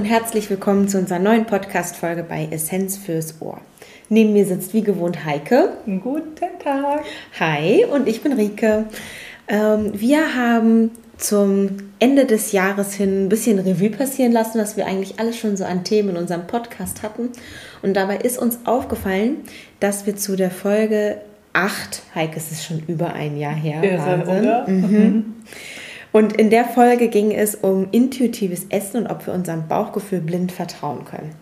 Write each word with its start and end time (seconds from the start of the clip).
und 0.00 0.06
herzlich 0.06 0.48
willkommen 0.48 0.88
zu 0.88 0.96
unserer 0.96 1.18
neuen 1.18 1.44
Podcast-Folge 1.44 2.22
bei 2.22 2.48
Essenz 2.50 2.96
fürs 2.96 3.34
Ohr. 3.42 3.60
Neben 4.08 4.32
mir 4.32 4.46
sitzt 4.46 4.72
wie 4.72 4.80
gewohnt 4.80 5.26
Heike. 5.26 5.74
Guten 5.84 6.58
Tag. 6.64 7.04
Hi, 7.38 7.84
und 7.84 8.08
ich 8.08 8.22
bin 8.22 8.32
Rike. 8.32 8.86
Ähm, 9.46 9.92
wir 9.92 10.34
haben 10.34 10.92
zum 11.18 11.76
Ende 11.98 12.24
des 12.24 12.52
Jahres 12.52 12.94
hin 12.94 13.26
ein 13.26 13.28
bisschen 13.28 13.58
Revue 13.58 13.90
passieren 13.90 14.32
lassen, 14.32 14.58
was 14.58 14.78
wir 14.78 14.86
eigentlich 14.86 15.20
alles 15.20 15.36
schon 15.36 15.58
so 15.58 15.66
an 15.66 15.84
Themen 15.84 16.08
in 16.08 16.16
unserem 16.16 16.46
Podcast 16.46 17.02
hatten. 17.02 17.28
Und 17.82 17.92
dabei 17.92 18.16
ist 18.16 18.38
uns 18.38 18.60
aufgefallen, 18.64 19.40
dass 19.80 20.06
wir 20.06 20.16
zu 20.16 20.34
der 20.34 20.50
Folge 20.50 21.18
8, 21.52 22.04
Heike, 22.14 22.38
es 22.38 22.50
ist 22.50 22.64
schon 22.64 22.82
über 22.88 23.12
ein 23.12 23.36
Jahr 23.36 23.54
her, 23.54 23.84
Irre, 23.84 23.98
Wahnsinn. 23.98 24.38
oder? 24.38 24.66
Mhm. 24.66 25.34
Und 26.12 26.34
in 26.34 26.50
der 26.50 26.64
Folge 26.64 27.08
ging 27.08 27.30
es 27.30 27.54
um 27.54 27.88
intuitives 27.92 28.66
Essen 28.70 29.02
und 29.02 29.06
ob 29.06 29.26
wir 29.26 29.34
unserem 29.34 29.68
Bauchgefühl 29.68 30.20
blind 30.20 30.52
vertrauen 30.52 31.04
können. 31.04 31.34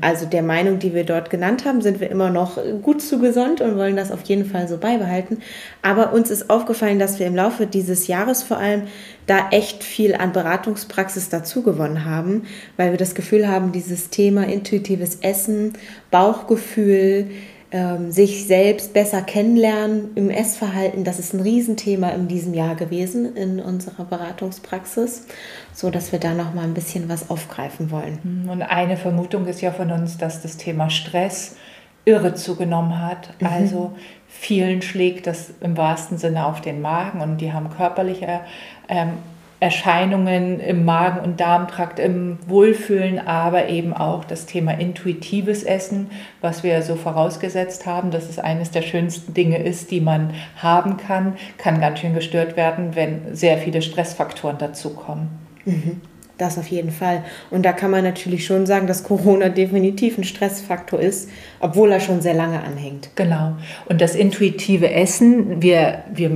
Also 0.00 0.26
der 0.26 0.42
Meinung, 0.42 0.78
die 0.78 0.94
wir 0.94 1.02
dort 1.02 1.28
genannt 1.28 1.64
haben, 1.64 1.80
sind 1.80 1.98
wir 1.98 2.08
immer 2.08 2.30
noch 2.30 2.56
gut 2.82 3.02
zugesandt 3.02 3.60
und 3.60 3.76
wollen 3.76 3.96
das 3.96 4.12
auf 4.12 4.22
jeden 4.22 4.44
Fall 4.44 4.68
so 4.68 4.78
beibehalten. 4.78 5.38
Aber 5.82 6.12
uns 6.12 6.30
ist 6.30 6.50
aufgefallen, 6.50 7.00
dass 7.00 7.18
wir 7.18 7.26
im 7.26 7.34
Laufe 7.34 7.66
dieses 7.66 8.06
Jahres 8.06 8.44
vor 8.44 8.58
allem 8.58 8.82
da 9.26 9.48
echt 9.50 9.82
viel 9.82 10.14
an 10.14 10.32
Beratungspraxis 10.32 11.30
dazu 11.30 11.62
gewonnen 11.62 12.04
haben, 12.04 12.44
weil 12.76 12.92
wir 12.92 12.98
das 12.98 13.16
Gefühl 13.16 13.48
haben, 13.48 13.72
dieses 13.72 14.08
Thema 14.08 14.46
intuitives 14.46 15.16
Essen, 15.16 15.72
Bauchgefühl, 16.12 17.26
ähm, 17.72 18.12
sich 18.12 18.46
selbst 18.46 18.92
besser 18.92 19.22
kennenlernen 19.22 20.10
im 20.14 20.30
Essverhalten, 20.30 21.04
das 21.04 21.18
ist 21.18 21.34
ein 21.34 21.40
Riesenthema 21.40 22.10
in 22.10 22.28
diesem 22.28 22.54
Jahr 22.54 22.76
gewesen 22.76 23.34
in 23.34 23.60
unserer 23.60 24.04
Beratungspraxis, 24.04 25.26
so 25.72 25.90
dass 25.90 26.12
wir 26.12 26.20
da 26.20 26.32
noch 26.32 26.54
mal 26.54 26.64
ein 26.64 26.74
bisschen 26.74 27.08
was 27.08 27.28
aufgreifen 27.28 27.90
wollen. 27.90 28.48
Und 28.50 28.62
eine 28.62 28.96
Vermutung 28.96 29.46
ist 29.46 29.60
ja 29.60 29.72
von 29.72 29.90
uns, 29.90 30.16
dass 30.16 30.42
das 30.42 30.56
Thema 30.56 30.90
Stress 30.90 31.56
irre 32.04 32.34
zugenommen 32.34 33.02
hat. 33.02 33.34
Mhm. 33.40 33.46
Also 33.46 33.92
vielen 34.28 34.80
schlägt 34.80 35.26
das 35.26 35.50
im 35.60 35.76
wahrsten 35.76 36.18
Sinne 36.18 36.46
auf 36.46 36.60
den 36.60 36.80
Magen 36.80 37.20
und 37.20 37.38
die 37.40 37.52
haben 37.52 37.68
körperliche 37.70 38.40
ähm, 38.88 39.14
Erscheinungen 39.58 40.60
im 40.60 40.84
Magen- 40.84 41.20
und 41.20 41.40
Darmtrakt, 41.40 41.98
im 41.98 42.38
Wohlfühlen, 42.46 43.18
aber 43.26 43.68
eben 43.68 43.94
auch 43.94 44.24
das 44.24 44.44
Thema 44.44 44.72
intuitives 44.72 45.62
Essen, 45.62 46.10
was 46.42 46.62
wir 46.62 46.82
so 46.82 46.94
vorausgesetzt 46.94 47.86
haben, 47.86 48.10
dass 48.10 48.28
es 48.28 48.38
eines 48.38 48.70
der 48.70 48.82
schönsten 48.82 49.32
Dinge 49.32 49.62
ist, 49.62 49.90
die 49.90 50.02
man 50.02 50.34
haben 50.56 50.98
kann, 50.98 51.36
kann 51.56 51.80
ganz 51.80 52.00
schön 52.00 52.14
gestört 52.14 52.56
werden, 52.56 52.94
wenn 52.94 53.34
sehr 53.34 53.56
viele 53.56 53.80
Stressfaktoren 53.80 54.58
dazukommen. 54.58 55.28
Mhm. 55.64 56.02
Das 56.38 56.58
auf 56.58 56.68
jeden 56.68 56.90
Fall. 56.90 57.24
Und 57.50 57.64
da 57.64 57.72
kann 57.72 57.90
man 57.90 58.04
natürlich 58.04 58.44
schon 58.44 58.66
sagen, 58.66 58.86
dass 58.86 59.04
Corona 59.04 59.48
definitiv 59.48 60.18
ein 60.18 60.24
Stressfaktor 60.24 61.00
ist, 61.00 61.30
obwohl 61.60 61.90
er 61.90 62.00
schon 62.00 62.20
sehr 62.20 62.34
lange 62.34 62.62
anhängt. 62.62 63.08
Genau. 63.14 63.56
Und 63.86 64.02
das 64.02 64.14
intuitive 64.14 64.90
Essen, 64.90 65.62
wir, 65.62 66.04
wir 66.12 66.30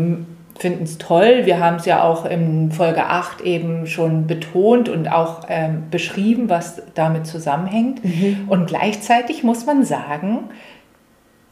finden 0.60 0.84
es 0.84 0.98
toll. 0.98 1.46
Wir 1.46 1.58
haben 1.58 1.76
es 1.76 1.86
ja 1.86 2.04
auch 2.04 2.26
in 2.26 2.70
Folge 2.70 3.06
8 3.06 3.40
eben 3.40 3.86
schon 3.86 4.26
betont 4.26 4.90
und 4.90 5.10
auch 5.10 5.46
ähm, 5.48 5.84
beschrieben, 5.90 6.50
was 6.50 6.82
damit 6.94 7.26
zusammenhängt. 7.26 8.04
Mhm. 8.04 8.44
Und 8.46 8.66
gleichzeitig 8.66 9.42
muss 9.42 9.64
man 9.64 9.84
sagen, 9.84 10.50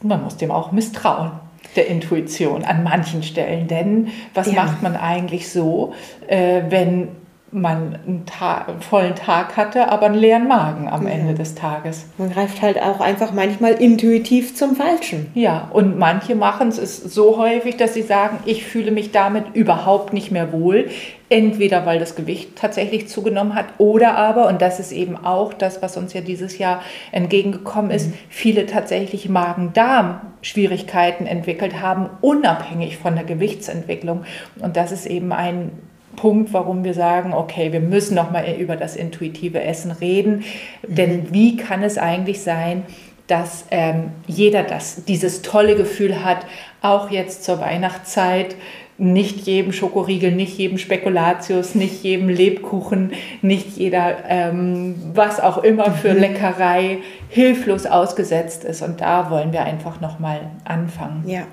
man 0.02 0.22
muss 0.22 0.36
dem 0.36 0.50
auch 0.50 0.72
misstrauen 0.72 1.30
der 1.74 1.88
Intuition 1.88 2.64
an 2.64 2.82
manchen 2.84 3.22
Stellen. 3.22 3.66
Denn 3.66 4.08
was 4.34 4.52
ja. 4.52 4.62
macht 4.62 4.82
man 4.82 4.94
eigentlich 4.94 5.50
so, 5.50 5.94
äh, 6.26 6.62
wenn 6.68 7.08
man 7.50 7.98
einen, 8.06 8.26
Tag, 8.26 8.68
einen, 8.68 8.80
vollen 8.82 9.14
Tag 9.14 9.56
hatte, 9.56 9.90
aber 9.90 10.06
einen 10.06 10.16
leeren 10.16 10.48
Magen 10.48 10.88
am 10.88 11.06
ja. 11.06 11.14
Ende 11.14 11.34
des 11.34 11.54
Tages. 11.54 12.06
Man 12.18 12.30
greift 12.30 12.60
halt 12.60 12.80
auch 12.80 13.00
einfach 13.00 13.32
manchmal 13.32 13.72
intuitiv 13.72 14.54
zum 14.54 14.76
Falschen. 14.76 15.30
Ja, 15.34 15.68
und 15.72 15.98
manche 15.98 16.34
machen 16.34 16.68
es 16.68 16.96
so 16.98 17.38
häufig, 17.38 17.76
dass 17.76 17.94
sie 17.94 18.02
sagen, 18.02 18.38
ich 18.44 18.64
fühle 18.64 18.90
mich 18.90 19.12
damit 19.12 19.54
überhaupt 19.54 20.12
nicht 20.12 20.30
mehr 20.30 20.52
wohl. 20.52 20.90
Entweder 21.30 21.84
weil 21.84 21.98
das 21.98 22.16
Gewicht 22.16 22.56
tatsächlich 22.56 23.06
zugenommen 23.08 23.54
hat 23.54 23.66
oder 23.76 24.16
aber, 24.16 24.48
und 24.48 24.62
das 24.62 24.80
ist 24.80 24.92
eben 24.92 25.14
auch 25.14 25.52
das, 25.52 25.82
was 25.82 25.98
uns 25.98 26.14
ja 26.14 26.22
dieses 26.22 26.56
Jahr 26.56 26.80
entgegengekommen 27.12 27.90
ist, 27.90 28.08
mhm. 28.08 28.14
viele 28.30 28.64
tatsächlich 28.64 29.28
Magen-Darm-Schwierigkeiten 29.28 31.26
entwickelt 31.26 31.82
haben, 31.82 32.08
unabhängig 32.22 32.96
von 32.96 33.14
der 33.14 33.24
Gewichtsentwicklung. 33.24 34.24
Und 34.60 34.78
das 34.78 34.90
ist 34.90 35.04
eben 35.04 35.32
ein 35.32 35.72
Punkt, 36.18 36.52
warum 36.52 36.82
wir 36.84 36.94
sagen, 36.94 37.32
okay, 37.32 37.72
wir 37.72 37.80
müssen 37.80 38.14
noch 38.14 38.30
mal 38.30 38.44
über 38.58 38.76
das 38.76 38.96
intuitive 38.96 39.62
Essen 39.62 39.92
reden. 39.92 40.44
Mhm. 40.86 40.94
Denn 40.94 41.32
wie 41.32 41.56
kann 41.56 41.82
es 41.82 41.96
eigentlich 41.96 42.42
sein, 42.42 42.82
dass 43.28 43.66
ähm, 43.70 44.10
jeder 44.26 44.62
das, 44.62 45.04
dieses 45.04 45.42
tolle 45.42 45.76
Gefühl 45.76 46.24
hat, 46.24 46.38
auch 46.82 47.10
jetzt 47.10 47.44
zur 47.44 47.60
Weihnachtszeit, 47.60 48.56
nicht 49.00 49.46
jedem 49.46 49.72
Schokoriegel, 49.72 50.32
nicht 50.32 50.58
jedem 50.58 50.76
Spekulatius, 50.76 51.76
nicht 51.76 52.02
jedem 52.02 52.28
Lebkuchen, 52.28 53.12
nicht 53.42 53.76
jeder, 53.76 54.16
ähm, 54.28 54.96
was 55.14 55.38
auch 55.38 55.58
immer 55.58 55.92
für 55.92 56.14
mhm. 56.14 56.20
Leckerei 56.20 56.98
hilflos 57.28 57.86
ausgesetzt 57.86 58.64
ist. 58.64 58.82
Und 58.82 59.00
da 59.00 59.30
wollen 59.30 59.52
wir 59.52 59.62
einfach 59.62 60.00
nochmal 60.00 60.40
anfangen. 60.64 61.22
Ja, 61.28 61.46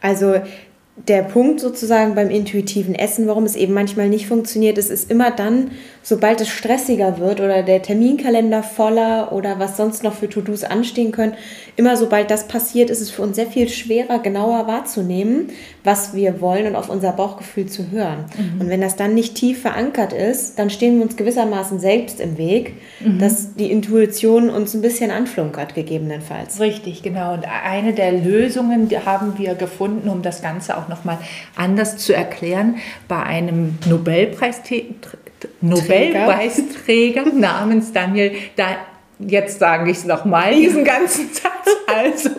also 0.00 0.36
der 0.96 1.22
Punkt 1.22 1.60
sozusagen 1.60 2.14
beim 2.14 2.30
intuitiven 2.30 2.94
Essen, 2.94 3.26
warum 3.26 3.44
es 3.44 3.54
eben 3.54 3.74
manchmal 3.74 4.08
nicht 4.08 4.26
funktioniert, 4.26 4.78
ist, 4.78 4.90
ist 4.90 5.10
immer 5.10 5.30
dann, 5.30 5.70
sobald 6.02 6.40
es 6.40 6.48
stressiger 6.48 7.18
wird 7.18 7.40
oder 7.40 7.62
der 7.62 7.82
Terminkalender 7.82 8.62
voller 8.62 9.32
oder 9.32 9.58
was 9.58 9.76
sonst 9.76 10.02
noch 10.04 10.14
für 10.14 10.28
To-Dos 10.28 10.64
anstehen 10.64 11.12
können, 11.12 11.34
immer 11.76 11.96
sobald 11.96 12.30
das 12.30 12.48
passiert, 12.48 12.88
ist 12.88 13.02
es 13.02 13.10
für 13.10 13.22
uns 13.22 13.36
sehr 13.36 13.46
viel 13.46 13.68
schwerer, 13.68 14.20
genauer 14.20 14.66
wahrzunehmen, 14.68 15.50
was 15.84 16.14
wir 16.14 16.40
wollen 16.40 16.66
und 16.66 16.76
auf 16.76 16.88
unser 16.88 17.12
Bauchgefühl 17.12 17.66
zu 17.66 17.90
hören. 17.90 18.24
Mhm. 18.36 18.60
Und 18.60 18.68
wenn 18.70 18.80
das 18.80 18.96
dann 18.96 19.14
nicht 19.14 19.34
tief 19.34 19.60
verankert 19.60 20.12
ist, 20.12 20.58
dann 20.58 20.70
stehen 20.70 20.96
wir 20.96 21.04
uns 21.04 21.16
gewissermaßen 21.16 21.78
selbst 21.78 22.20
im 22.20 22.38
Weg, 22.38 22.74
mhm. 23.00 23.18
dass 23.18 23.54
die 23.54 23.70
Intuition 23.70 24.48
uns 24.48 24.74
ein 24.74 24.80
bisschen 24.80 25.10
anflunkert, 25.10 25.74
gegebenenfalls. 25.74 26.58
Richtig, 26.60 27.02
genau. 27.02 27.34
Und 27.34 27.44
eine 27.46 27.92
der 27.92 28.12
Lösungen 28.12 28.88
haben 29.04 29.38
wir 29.38 29.54
gefunden, 29.54 30.08
um 30.08 30.22
das 30.22 30.40
Ganze 30.40 30.76
auch 30.78 30.85
nochmal 30.88 31.18
anders 31.54 31.98
zu 31.98 32.14
erklären, 32.14 32.76
bei 33.08 33.22
einem 33.22 33.78
Nobelpreis 33.86 34.62
Nobelpreisträger 35.60 37.26
namens 37.32 37.92
Daniel 37.92 38.32
da 38.56 38.76
jetzt 39.18 39.58
sage 39.58 39.90
ich 39.90 39.98
es 39.98 40.04
nochmal, 40.04 40.54
diesen 40.54 40.84
ganzen 40.84 41.32
Satz. 41.32 41.55
Also 41.86 42.30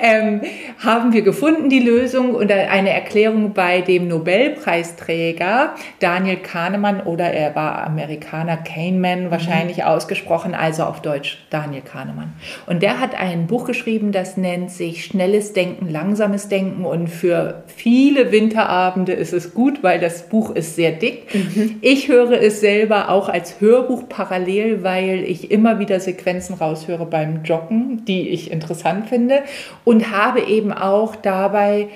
ähm, 0.00 0.40
haben 0.78 1.12
wir 1.12 1.22
gefunden 1.22 1.68
die 1.68 1.80
Lösung 1.80 2.34
und 2.34 2.50
eine 2.50 2.90
Erklärung 2.90 3.52
bei 3.52 3.80
dem 3.80 4.08
Nobelpreisträger 4.08 5.74
Daniel 5.98 6.36
Kahnemann 6.36 7.00
oder 7.00 7.30
er 7.30 7.54
war 7.54 7.84
Amerikaner, 7.84 8.56
Kahneman 8.56 9.30
wahrscheinlich 9.30 9.78
mhm. 9.78 9.84
ausgesprochen, 9.84 10.54
also 10.54 10.84
auf 10.84 11.02
Deutsch 11.02 11.38
Daniel 11.50 11.82
Kahnemann. 11.82 12.32
Und 12.66 12.82
der 12.82 13.00
hat 13.00 13.14
ein 13.18 13.46
Buch 13.46 13.66
geschrieben, 13.66 14.12
das 14.12 14.36
nennt 14.36 14.70
sich 14.70 15.04
Schnelles 15.04 15.52
Denken, 15.52 15.90
Langsames 15.90 16.48
Denken 16.48 16.84
und 16.84 17.08
für 17.08 17.64
viele 17.66 18.32
Winterabende 18.32 19.12
ist 19.12 19.32
es 19.32 19.54
gut, 19.54 19.82
weil 19.82 20.00
das 20.00 20.28
Buch 20.28 20.50
ist 20.50 20.76
sehr 20.76 20.92
dick. 20.92 21.34
Mhm. 21.34 21.76
Ich 21.80 22.08
höre 22.08 22.40
es 22.40 22.60
selber 22.60 23.10
auch 23.10 23.28
als 23.28 23.60
Hörbuch 23.60 24.08
parallel, 24.08 24.82
weil 24.82 25.24
ich 25.24 25.50
immer 25.50 25.78
wieder 25.78 26.00
Sequenzen 26.00 26.54
raushöre 26.54 27.06
beim 27.06 27.42
Joggen, 27.44 28.04
die 28.06 28.28
ich 28.28 28.50
interessant 28.64 29.08
finde 29.08 29.42
und 29.84 30.10
habe 30.10 30.40
eben 30.40 30.72
auch 30.72 31.14
dabei 31.16 31.88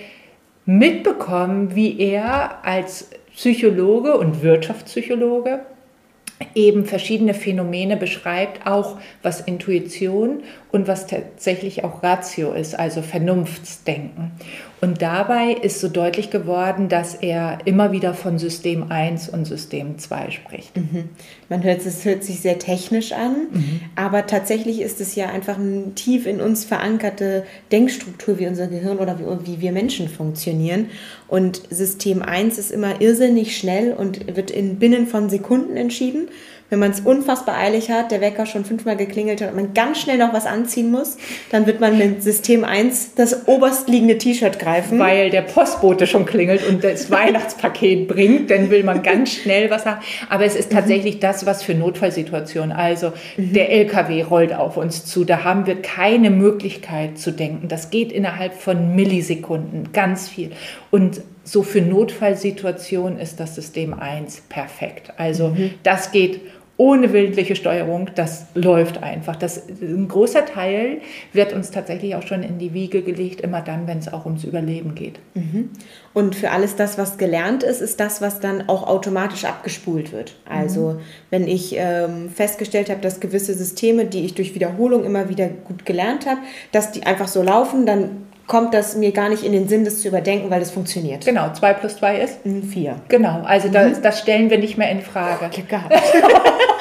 mitbekommen, 0.66 1.74
wie 1.74 1.98
er 1.98 2.64
als 2.64 3.10
Psychologe 3.34 4.16
und 4.16 4.42
Wirtschaftspsychologe 4.42 5.60
eben 6.54 6.84
verschiedene 6.84 7.34
Phänomene 7.34 7.96
beschreibt, 7.96 8.66
auch 8.66 8.98
was 9.22 9.40
Intuition 9.40 10.42
und 10.70 10.86
was 10.86 11.06
tatsächlich 11.06 11.84
auch 11.84 12.02
Ratio 12.02 12.52
ist, 12.52 12.78
also 12.78 13.02
Vernunftsdenken. 13.02 14.32
Und 14.80 15.02
dabei 15.02 15.52
ist 15.54 15.80
so 15.80 15.88
deutlich 15.88 16.30
geworden, 16.30 16.88
dass 16.88 17.14
er 17.14 17.58
immer 17.64 17.90
wieder 17.90 18.14
von 18.14 18.38
System 18.38 18.92
1 18.92 19.28
und 19.28 19.44
System 19.44 19.98
2 19.98 20.30
spricht. 20.30 20.76
Mhm. 20.76 21.08
Man 21.48 21.64
hört, 21.64 21.84
es 21.84 22.04
hört 22.04 22.22
sich 22.22 22.40
sehr 22.40 22.60
technisch 22.60 23.12
an, 23.12 23.48
mhm. 23.50 23.80
aber 23.96 24.26
tatsächlich 24.26 24.80
ist 24.80 25.00
es 25.00 25.16
ja 25.16 25.30
einfach 25.30 25.58
eine 25.58 25.94
tief 25.94 26.26
in 26.26 26.40
uns 26.40 26.64
verankerte 26.64 27.44
Denkstruktur, 27.72 28.38
wie 28.38 28.46
unser 28.46 28.68
Gehirn 28.68 28.98
oder 28.98 29.18
wie, 29.18 29.46
wie 29.46 29.60
wir 29.60 29.72
Menschen 29.72 30.08
funktionieren. 30.08 30.90
Und 31.26 31.62
System 31.70 32.22
1 32.22 32.56
ist 32.58 32.70
immer 32.70 33.00
irrsinnig 33.00 33.56
schnell 33.56 33.92
und 33.94 34.36
wird 34.36 34.52
in 34.52 34.78
binnen 34.78 35.08
von 35.08 35.28
Sekunden 35.28 35.76
entschieden 35.76 36.27
Wenn 36.70 36.80
man 36.80 36.90
es 36.90 37.00
unfassbar 37.00 37.56
eilig 37.56 37.90
hat, 37.90 38.10
der 38.10 38.20
Wecker 38.20 38.44
schon 38.44 38.66
fünfmal 38.66 38.96
geklingelt 38.96 39.40
hat 39.40 39.50
und 39.50 39.56
man 39.56 39.72
ganz 39.72 40.00
schnell 40.00 40.18
noch 40.18 40.34
was 40.34 40.44
anziehen 40.44 40.90
muss, 40.90 41.16
dann 41.50 41.66
wird 41.66 41.80
man 41.80 41.96
mit 41.96 42.22
System 42.22 42.62
1 42.62 43.14
das 43.14 43.48
oberstliegende 43.48 44.18
T-Shirt 44.18 44.58
greifen. 44.58 44.98
Weil 44.98 45.30
der 45.30 45.42
Postbote 45.42 46.06
schon 46.06 46.26
klingelt 46.26 46.66
und 46.68 46.84
das 46.84 47.10
Weihnachtspaket 47.10 48.06
bringt, 48.06 48.50
dann 48.50 48.68
will 48.68 48.84
man 48.84 49.02
ganz 49.02 49.32
schnell 49.32 49.70
was 49.70 49.86
haben. 49.86 50.02
Aber 50.28 50.44
es 50.44 50.56
ist 50.56 50.70
tatsächlich 50.70 51.16
mhm. 51.16 51.20
das, 51.20 51.46
was 51.46 51.62
für 51.62 51.74
Notfallsituationen. 51.74 52.72
Also 52.72 53.12
mhm. 53.38 53.54
der 53.54 53.70
LKW 53.72 54.22
rollt 54.24 54.52
auf 54.52 54.76
uns 54.76 55.06
zu, 55.06 55.24
da 55.24 55.44
haben 55.44 55.66
wir 55.66 55.80
keine 55.80 56.28
Möglichkeit 56.28 57.18
zu 57.18 57.30
denken. 57.30 57.68
Das 57.68 57.88
geht 57.88 58.12
innerhalb 58.12 58.52
von 58.52 58.94
Millisekunden, 58.94 59.92
ganz 59.94 60.28
viel. 60.28 60.50
Und 60.90 61.22
so 61.48 61.62
für 61.62 61.80
Notfallsituationen 61.80 63.18
ist 63.18 63.40
das 63.40 63.54
System 63.54 63.94
1 63.94 64.42
perfekt. 64.48 65.12
Also 65.16 65.48
mhm. 65.48 65.70
das 65.82 66.12
geht 66.12 66.40
ohne 66.76 67.12
willentliche 67.12 67.56
Steuerung, 67.56 68.10
das 68.14 68.46
läuft 68.54 69.02
einfach. 69.02 69.34
Das, 69.34 69.66
ein 69.68 70.06
großer 70.06 70.46
Teil 70.46 71.00
wird 71.32 71.52
uns 71.52 71.72
tatsächlich 71.72 72.14
auch 72.14 72.22
schon 72.22 72.44
in 72.44 72.58
die 72.58 72.72
Wiege 72.72 73.02
gelegt, 73.02 73.40
immer 73.40 73.62
dann, 73.62 73.88
wenn 73.88 73.98
es 73.98 74.12
auch 74.12 74.26
ums 74.26 74.44
Überleben 74.44 74.94
geht. 74.94 75.18
Mhm. 75.34 75.70
Und 76.14 76.36
für 76.36 76.52
alles 76.52 76.76
das, 76.76 76.96
was 76.96 77.18
gelernt 77.18 77.64
ist, 77.64 77.80
ist 77.80 77.98
das, 77.98 78.20
was 78.20 78.38
dann 78.38 78.68
auch 78.68 78.86
automatisch 78.86 79.44
abgespult 79.44 80.12
wird. 80.12 80.36
Also 80.48 80.92
mhm. 80.92 80.98
wenn 81.30 81.48
ich 81.48 81.74
ähm, 81.76 82.30
festgestellt 82.30 82.90
habe, 82.90 83.00
dass 83.00 83.18
gewisse 83.18 83.54
Systeme, 83.54 84.04
die 84.04 84.24
ich 84.24 84.34
durch 84.34 84.54
Wiederholung 84.54 85.04
immer 85.04 85.28
wieder 85.28 85.48
gut 85.48 85.84
gelernt 85.84 86.26
habe, 86.26 86.40
dass 86.70 86.92
die 86.92 87.02
einfach 87.02 87.26
so 87.26 87.42
laufen, 87.42 87.86
dann 87.86 88.27
kommt 88.48 88.74
das 88.74 88.96
mir 88.96 89.12
gar 89.12 89.28
nicht 89.28 89.44
in 89.44 89.52
den 89.52 89.68
Sinn, 89.68 89.84
das 89.84 90.00
zu 90.00 90.08
überdenken, 90.08 90.50
weil 90.50 90.58
das 90.58 90.70
funktioniert. 90.70 91.24
Genau, 91.24 91.52
2 91.52 91.74
plus 91.74 91.96
2 91.98 92.18
ist? 92.18 92.38
4. 92.42 92.96
Genau, 93.08 93.42
also 93.44 93.68
das, 93.68 93.98
mhm. 93.98 94.02
das 94.02 94.18
stellen 94.18 94.50
wir 94.50 94.58
nicht 94.58 94.76
mehr 94.78 94.90
in 94.90 95.02
Frage. 95.02 95.48
Glück 95.50 95.68
gehabt. 95.68 95.94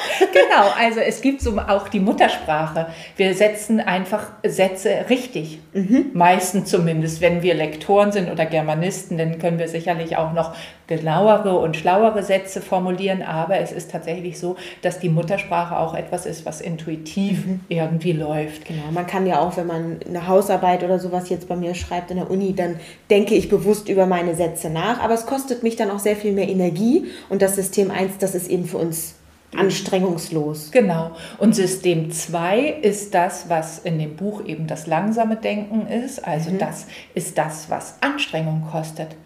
genau, 0.32 0.68
also 0.78 1.00
es 1.00 1.20
gibt 1.20 1.40
so 1.40 1.58
auch 1.58 1.88
die 1.88 2.00
Muttersprache. 2.00 2.86
Wir 3.16 3.34
setzen 3.34 3.80
einfach 3.80 4.30
Sätze 4.44 5.06
richtig. 5.08 5.60
Mhm. 5.72 6.10
Meistens 6.14 6.70
zumindest, 6.70 7.20
wenn 7.20 7.42
wir 7.42 7.54
Lektoren 7.54 8.12
sind 8.12 8.30
oder 8.30 8.46
Germanisten, 8.46 9.18
dann 9.18 9.38
können 9.38 9.58
wir 9.58 9.68
sicherlich 9.68 10.16
auch 10.16 10.32
noch 10.32 10.54
genauere 10.88 11.58
und 11.58 11.76
schlauere 11.76 12.22
Sätze 12.22 12.60
formulieren, 12.62 13.22
aber 13.22 13.58
es 13.58 13.72
ist 13.72 13.90
tatsächlich 13.90 14.38
so, 14.38 14.56
dass 14.82 14.98
die 14.98 15.10
Muttersprache 15.10 15.78
auch 15.78 15.94
etwas 15.94 16.24
ist, 16.26 16.46
was 16.46 16.60
intuitiv 16.60 17.46
mhm. 17.46 17.60
irgendwie 17.68 18.12
läuft. 18.12 18.64
Genau, 18.64 18.90
man 18.90 19.06
kann 19.06 19.26
ja 19.26 19.40
auch, 19.40 19.56
wenn 19.56 19.66
man 19.66 19.98
eine 20.08 20.26
Hausarbeit 20.26 20.82
oder 20.82 20.98
sowas 20.98 21.28
jetzt 21.28 21.46
bei 21.46 21.56
mir 21.56 21.74
schreibt 21.74 22.10
in 22.10 22.16
der 22.16 22.30
Uni, 22.30 22.54
dann 22.54 22.80
denke 23.10 23.34
ich 23.34 23.48
bewusst 23.48 23.88
über 23.88 24.06
meine 24.06 24.34
Sätze 24.34 24.70
nach, 24.70 25.00
aber 25.00 25.14
es 25.14 25.26
kostet 25.26 25.62
mich 25.62 25.76
dann 25.76 25.90
auch 25.90 25.98
sehr 25.98 26.16
viel 26.16 26.32
mehr 26.32 26.48
Energie 26.48 27.04
und 27.28 27.42
das 27.42 27.54
System 27.54 27.90
1, 27.90 28.18
das 28.18 28.34
ist 28.34 28.48
eben 28.48 28.64
für 28.64 28.78
uns 28.78 29.17
anstrengungslos. 29.56 30.70
Genau. 30.70 31.12
Und 31.38 31.54
System 31.54 32.10
2 32.10 32.68
ist 32.82 33.14
das, 33.14 33.48
was 33.48 33.78
in 33.78 33.98
dem 33.98 34.16
Buch 34.16 34.44
eben 34.44 34.66
das 34.66 34.86
langsame 34.86 35.36
Denken 35.36 35.86
ist. 35.86 36.24
Also 36.24 36.50
mhm. 36.50 36.58
das 36.58 36.86
ist 37.14 37.38
das, 37.38 37.70
was 37.70 37.94
Anstrengung 38.00 38.66
kostet 38.70 39.16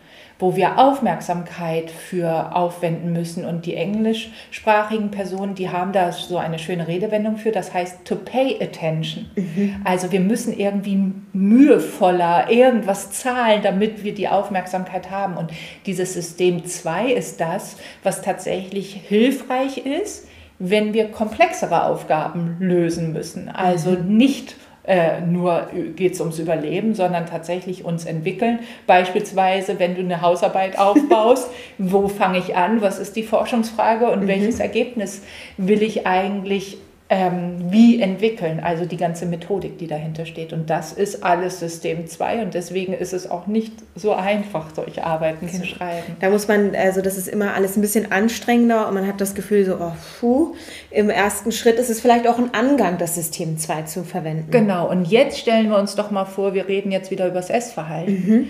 wo 0.43 0.57
wir 0.57 0.77
Aufmerksamkeit 0.77 1.89
für 1.89 2.57
aufwenden 2.57 3.13
müssen. 3.13 3.45
Und 3.45 3.65
die 3.65 3.77
englischsprachigen 3.77 5.13
Personen, 5.13 5.55
die 5.55 5.71
haben 5.71 5.93
da 5.93 6.11
so 6.11 6.37
eine 6.37 6.59
schöne 6.59 6.89
Redewendung 6.89 7.37
für, 7.37 7.53
das 7.53 7.73
heißt 7.73 8.05
to 8.05 8.17
pay 8.17 8.61
attention. 8.61 9.31
Mhm. 9.37 9.77
Also 9.85 10.11
wir 10.11 10.19
müssen 10.19 10.59
irgendwie 10.59 11.13
mühevoller 11.33 12.51
irgendwas 12.51 13.13
zahlen, 13.13 13.61
damit 13.63 14.03
wir 14.03 14.15
die 14.15 14.27
Aufmerksamkeit 14.27 15.13
haben. 15.13 15.37
Und 15.37 15.53
dieses 15.87 16.15
System 16.15 16.67
2 16.67 17.13
ist 17.13 17.41
das, 17.41 17.77
was 18.03 18.21
tatsächlich 18.21 18.95
hilfreich 18.95 19.87
ist, 19.87 20.27
wenn 20.59 20.93
wir 20.93 21.13
komplexere 21.13 21.85
Aufgaben 21.85 22.57
lösen 22.59 23.13
müssen. 23.13 23.49
Also 23.49 23.91
mhm. 23.91 24.17
nicht 24.17 24.57
äh, 24.85 25.21
nur 25.21 25.69
geht 25.97 26.15
es 26.15 26.21
ums 26.21 26.39
Überleben, 26.39 26.95
sondern 26.95 27.27
tatsächlich 27.27 27.85
uns 27.85 28.05
entwickeln. 28.05 28.61
Beispielsweise, 28.87 29.79
wenn 29.79 29.95
du 29.95 30.01
eine 30.01 30.23
Hausarbeit 30.23 30.79
aufbaust, 30.79 31.51
wo 31.79 32.09
fange 32.09 32.39
ich 32.39 32.57
an, 32.57 32.81
was 32.81 32.99
ist 32.99 33.15
die 33.15 33.23
Forschungsfrage 33.23 34.11
und 34.11 34.23
mhm. 34.23 34.29
welches 34.29 34.61
Ergebnis 34.61 35.23
will 35.57 35.83
ich 35.83 36.07
eigentlich 36.07 36.79
ähm, 37.13 37.71
wie 37.71 38.01
entwickeln, 38.01 38.59
also 38.59 38.87
die 38.87 38.97
ganze 38.97 39.27
Methodik, 39.27 39.77
die 39.77 39.87
dahinter 39.87 40.25
steht. 40.25 40.55
Und 40.55 40.71
das 40.71 40.95
ist 40.95 41.23
alles 41.23 41.61
System 41.61 42.07
2 42.07 42.41
und 42.41 42.55
deswegen 42.55 42.95
ist 42.95 43.13
es 43.13 43.31
auch 43.31 43.47
nicht 43.47 43.75
so 43.95 44.15
einfach, 44.15 44.75
solche 44.75 45.05
Arbeiten 45.05 45.45
okay. 45.45 45.59
zu 45.59 45.67
schreiben. 45.67 46.17
Da 46.21 46.31
muss 46.31 46.49
man, 46.49 46.75
also 46.75 47.03
das 47.03 47.19
ist 47.19 47.29
immer 47.29 47.53
alles 47.53 47.77
ein 47.77 47.83
bisschen 47.83 48.11
anstrengender 48.13 48.89
und 48.89 48.95
man 48.95 49.07
hat 49.07 49.21
das 49.21 49.35
Gefühl 49.35 49.67
so, 49.67 49.75
oh, 49.75 49.93
puh, 50.21 50.55
im 50.91 51.11
ersten 51.11 51.53
Schritt 51.53 51.79
ist 51.79 51.91
es 51.91 52.01
vielleicht 52.01 52.27
auch 52.27 52.39
ein 52.39 52.55
Angang, 52.55 52.97
das 52.97 53.15
System 53.15 53.59
2 53.59 53.83
zu 53.83 54.05
verwenden. 54.05 54.51
Genau, 54.51 54.89
und 54.89 55.05
jetzt 55.05 55.39
stellen 55.39 55.69
wir 55.69 55.77
uns 55.77 55.95
doch 55.95 56.11
mal 56.11 56.25
vor, 56.25 56.55
wir 56.55 56.67
reden 56.67 56.93
jetzt 56.93 57.11
wieder 57.11 57.27
über 57.27 57.41
das 57.41 57.51
Essverhalten. 57.51 58.25
Mhm. 58.27 58.49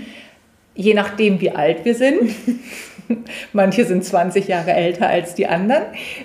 Je 0.77 0.95
nachdem, 0.95 1.41
wie 1.41 1.51
alt 1.51 1.85
wir 1.85 1.97
sind, 1.97 2.31
manche 3.53 3.85
sind 3.85 4.05
20 4.05 4.49
Jahre 4.49 4.73
älter 4.73 5.09
als 5.09 5.35
die 5.35 5.47
anderen, 5.47 5.83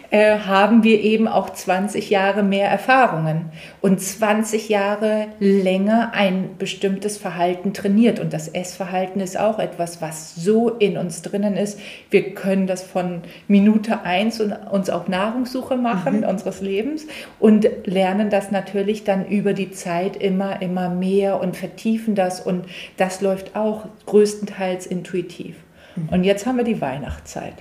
äh, 0.10 0.39
haben 0.39 0.84
wir 0.84 1.01
eben 1.01 1.28
auch 1.28 1.50
20 1.50 2.10
Jahre 2.10 2.44
mehr 2.44 2.69
Erfahrungen 2.69 3.51
und 3.81 4.01
20 4.01 4.69
Jahre 4.69 5.28
länger 5.39 6.12
ein 6.13 6.57
bestimmtes 6.57 7.18
Verhalten 7.18 7.74
trainiert. 7.74 8.19
Und 8.19 8.34
das 8.34 8.48
Essverhalten 8.48 9.22
ist 9.22 9.39
auch 9.39 9.60
etwas, 9.60 10.01
was 10.01 10.36
so 10.36 10.69
in 10.69 10.98
uns 10.98 11.22
drinnen 11.22 11.56
ist. 11.56 11.80
Wir 12.10 12.34
können 12.34 12.68
das 12.68 12.84
von 12.84 13.22
Minute 13.48 14.04
1 14.04 14.42
und 14.42 14.54
uns 14.72 14.89
auf 14.89 15.07
Nahrungssuche 15.07 15.75
machen 15.75 16.22
mhm. 16.22 16.28
unseres 16.28 16.62
Lebens 16.62 17.07
und 17.39 17.68
lernen 17.86 18.30
das 18.30 18.51
natürlich 18.51 19.04
dann 19.04 19.25
über 19.28 19.54
die 19.54 19.72
Zeit 19.72 20.16
immer, 20.18 20.62
immer 20.62 20.89
mehr 20.89 21.39
und 21.39 21.56
vertiefen 21.56 22.16
das. 22.16 22.42
Und 22.42 22.66
das 22.98 23.22
läuft 23.22 23.56
auch 23.56 23.86
größtenteils 24.06 24.86
intuitiv. 24.86 25.56
Mhm. 25.98 26.10
Und 26.10 26.24
jetzt 26.24 26.46
haben 26.46 26.58
wir 26.58 26.64
die 26.64 26.82
Weihnachtszeit. 26.82 27.56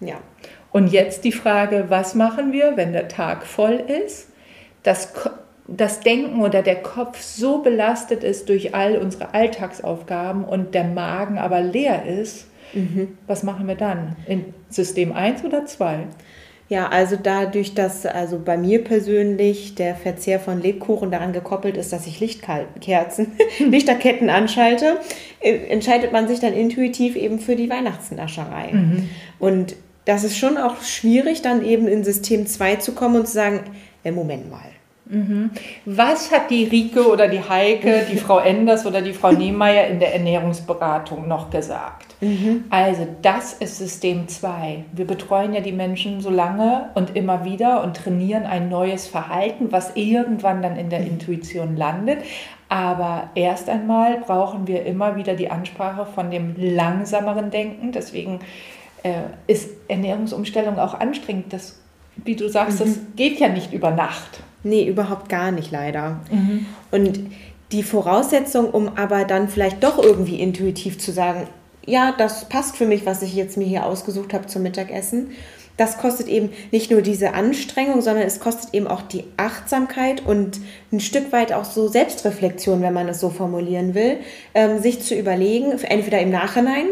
Ja. 0.00 0.16
Und 0.70 0.88
jetzt 0.88 1.24
die 1.24 1.32
Frage, 1.32 1.86
was 1.88 2.14
machen 2.14 2.52
wir, 2.52 2.76
wenn 2.76 2.92
der 2.92 3.08
Tag 3.08 3.44
voll 3.46 3.82
ist? 4.06 4.28
Das, 4.82 5.12
das 5.66 6.00
Denken 6.00 6.42
oder 6.42 6.62
der 6.62 6.82
Kopf 6.82 7.20
so 7.20 7.58
belastet 7.58 8.22
ist 8.22 8.48
durch 8.48 8.74
all 8.74 8.96
unsere 8.96 9.34
Alltagsaufgaben 9.34 10.44
und 10.44 10.74
der 10.74 10.84
Magen 10.84 11.38
aber 11.38 11.60
leer 11.60 12.04
ist, 12.06 12.46
mhm. 12.74 13.16
was 13.26 13.42
machen 13.42 13.66
wir 13.66 13.74
dann? 13.74 14.16
In 14.26 14.54
System 14.68 15.12
1 15.12 15.44
oder 15.44 15.66
2? 15.66 16.06
Ja, 16.68 16.88
also 16.88 17.16
dadurch, 17.16 17.74
dass 17.74 18.04
also 18.04 18.38
bei 18.38 18.58
mir 18.58 18.84
persönlich 18.84 19.74
der 19.74 19.94
Verzehr 19.94 20.38
von 20.38 20.60
Lebkuchen 20.60 21.10
daran 21.10 21.32
gekoppelt 21.32 21.78
ist, 21.78 21.94
dass 21.94 22.06
ich 22.06 22.20
Lichtkerzen, 22.20 23.32
Lichterketten 23.58 24.28
anschalte, 24.28 24.98
äh, 25.40 25.54
entscheidet 25.68 26.12
man 26.12 26.28
sich 26.28 26.40
dann 26.40 26.52
intuitiv 26.52 27.16
eben 27.16 27.38
für 27.38 27.56
die 27.56 27.70
Weihnachtsnascherei. 27.70 28.72
Mhm. 28.72 29.08
Und 29.38 29.76
das 30.04 30.24
ist 30.24 30.36
schon 30.36 30.58
auch 30.58 30.82
schwierig, 30.82 31.40
dann 31.40 31.64
eben 31.64 31.88
in 31.88 32.04
System 32.04 32.46
2 32.46 32.76
zu 32.76 32.92
kommen 32.92 33.16
und 33.16 33.26
zu 33.26 33.32
sagen, 33.32 33.60
äh, 34.04 34.10
Moment 34.10 34.50
mal. 34.50 34.60
Mhm. 35.08 35.50
Was 35.86 36.30
hat 36.30 36.50
die 36.50 36.64
Rike 36.64 37.10
oder 37.10 37.28
die 37.28 37.40
Heike, 37.40 38.06
die 38.10 38.16
Frau 38.18 38.38
Enders 38.38 38.86
oder 38.86 39.00
die 39.00 39.12
Frau 39.12 39.32
Niemeyer 39.32 39.86
in 39.86 40.00
der 40.00 40.14
Ernährungsberatung 40.14 41.26
noch 41.26 41.50
gesagt? 41.50 42.14
Mhm. 42.20 42.64
Also 42.70 43.06
das 43.22 43.54
ist 43.54 43.78
System 43.78 44.28
2. 44.28 44.84
Wir 44.92 45.06
betreuen 45.06 45.54
ja 45.54 45.60
die 45.60 45.72
Menschen 45.72 46.20
so 46.20 46.30
lange 46.30 46.90
und 46.94 47.16
immer 47.16 47.44
wieder 47.44 47.82
und 47.82 47.96
trainieren 47.96 48.44
ein 48.44 48.68
neues 48.68 49.06
Verhalten, 49.06 49.72
was 49.72 49.96
irgendwann 49.96 50.62
dann 50.62 50.76
in 50.76 50.90
der 50.90 51.00
Intuition 51.00 51.76
landet. 51.76 52.18
Aber 52.68 53.30
erst 53.34 53.70
einmal 53.70 54.18
brauchen 54.18 54.66
wir 54.66 54.84
immer 54.84 55.16
wieder 55.16 55.34
die 55.34 55.50
Ansprache 55.50 56.04
von 56.04 56.30
dem 56.30 56.54
langsameren 56.56 57.50
Denken. 57.50 57.92
Deswegen 57.92 58.40
äh, 59.02 59.12
ist 59.46 59.70
Ernährungsumstellung 59.88 60.78
auch 60.78 60.94
anstrengend. 60.94 61.52
Das, 61.52 61.80
wie 62.16 62.36
du 62.36 62.48
sagst, 62.48 62.80
mhm. 62.80 62.84
das 62.84 62.98
geht 63.16 63.40
ja 63.40 63.48
nicht 63.48 63.72
über 63.72 63.90
Nacht. 63.90 64.40
Nee, 64.62 64.86
überhaupt 64.86 65.28
gar 65.28 65.50
nicht 65.50 65.70
leider. 65.70 66.20
Mhm. 66.30 66.66
Und 66.90 67.20
die 67.72 67.82
Voraussetzung, 67.82 68.70
um 68.70 68.96
aber 68.96 69.24
dann 69.24 69.48
vielleicht 69.48 69.84
doch 69.84 70.02
irgendwie 70.02 70.40
intuitiv 70.40 70.98
zu 70.98 71.12
sagen, 71.12 71.46
ja, 71.86 72.14
das 72.16 72.48
passt 72.48 72.76
für 72.76 72.86
mich, 72.86 73.06
was 73.06 73.22
ich 73.22 73.34
jetzt 73.34 73.56
mir 73.56 73.66
hier 73.66 73.86
ausgesucht 73.86 74.34
habe 74.34 74.46
zum 74.46 74.62
Mittagessen. 74.62 75.30
Das 75.78 75.96
kostet 75.96 76.26
eben 76.26 76.50
nicht 76.72 76.90
nur 76.90 77.02
diese 77.02 77.34
Anstrengung, 77.34 78.02
sondern 78.02 78.26
es 78.26 78.40
kostet 78.40 78.74
eben 78.74 78.88
auch 78.88 79.02
die 79.02 79.24
Achtsamkeit 79.36 80.26
und 80.26 80.60
ein 80.92 81.00
Stück 81.00 81.30
weit 81.30 81.52
auch 81.52 81.64
so 81.64 81.86
Selbstreflexion, 81.86 82.82
wenn 82.82 82.92
man 82.92 83.08
es 83.08 83.20
so 83.20 83.30
formulieren 83.30 83.94
will, 83.94 84.18
ähm, 84.54 84.80
sich 84.80 85.00
zu 85.00 85.14
überlegen, 85.14 85.70
entweder 85.82 86.20
im 86.20 86.30
Nachhinein, 86.30 86.86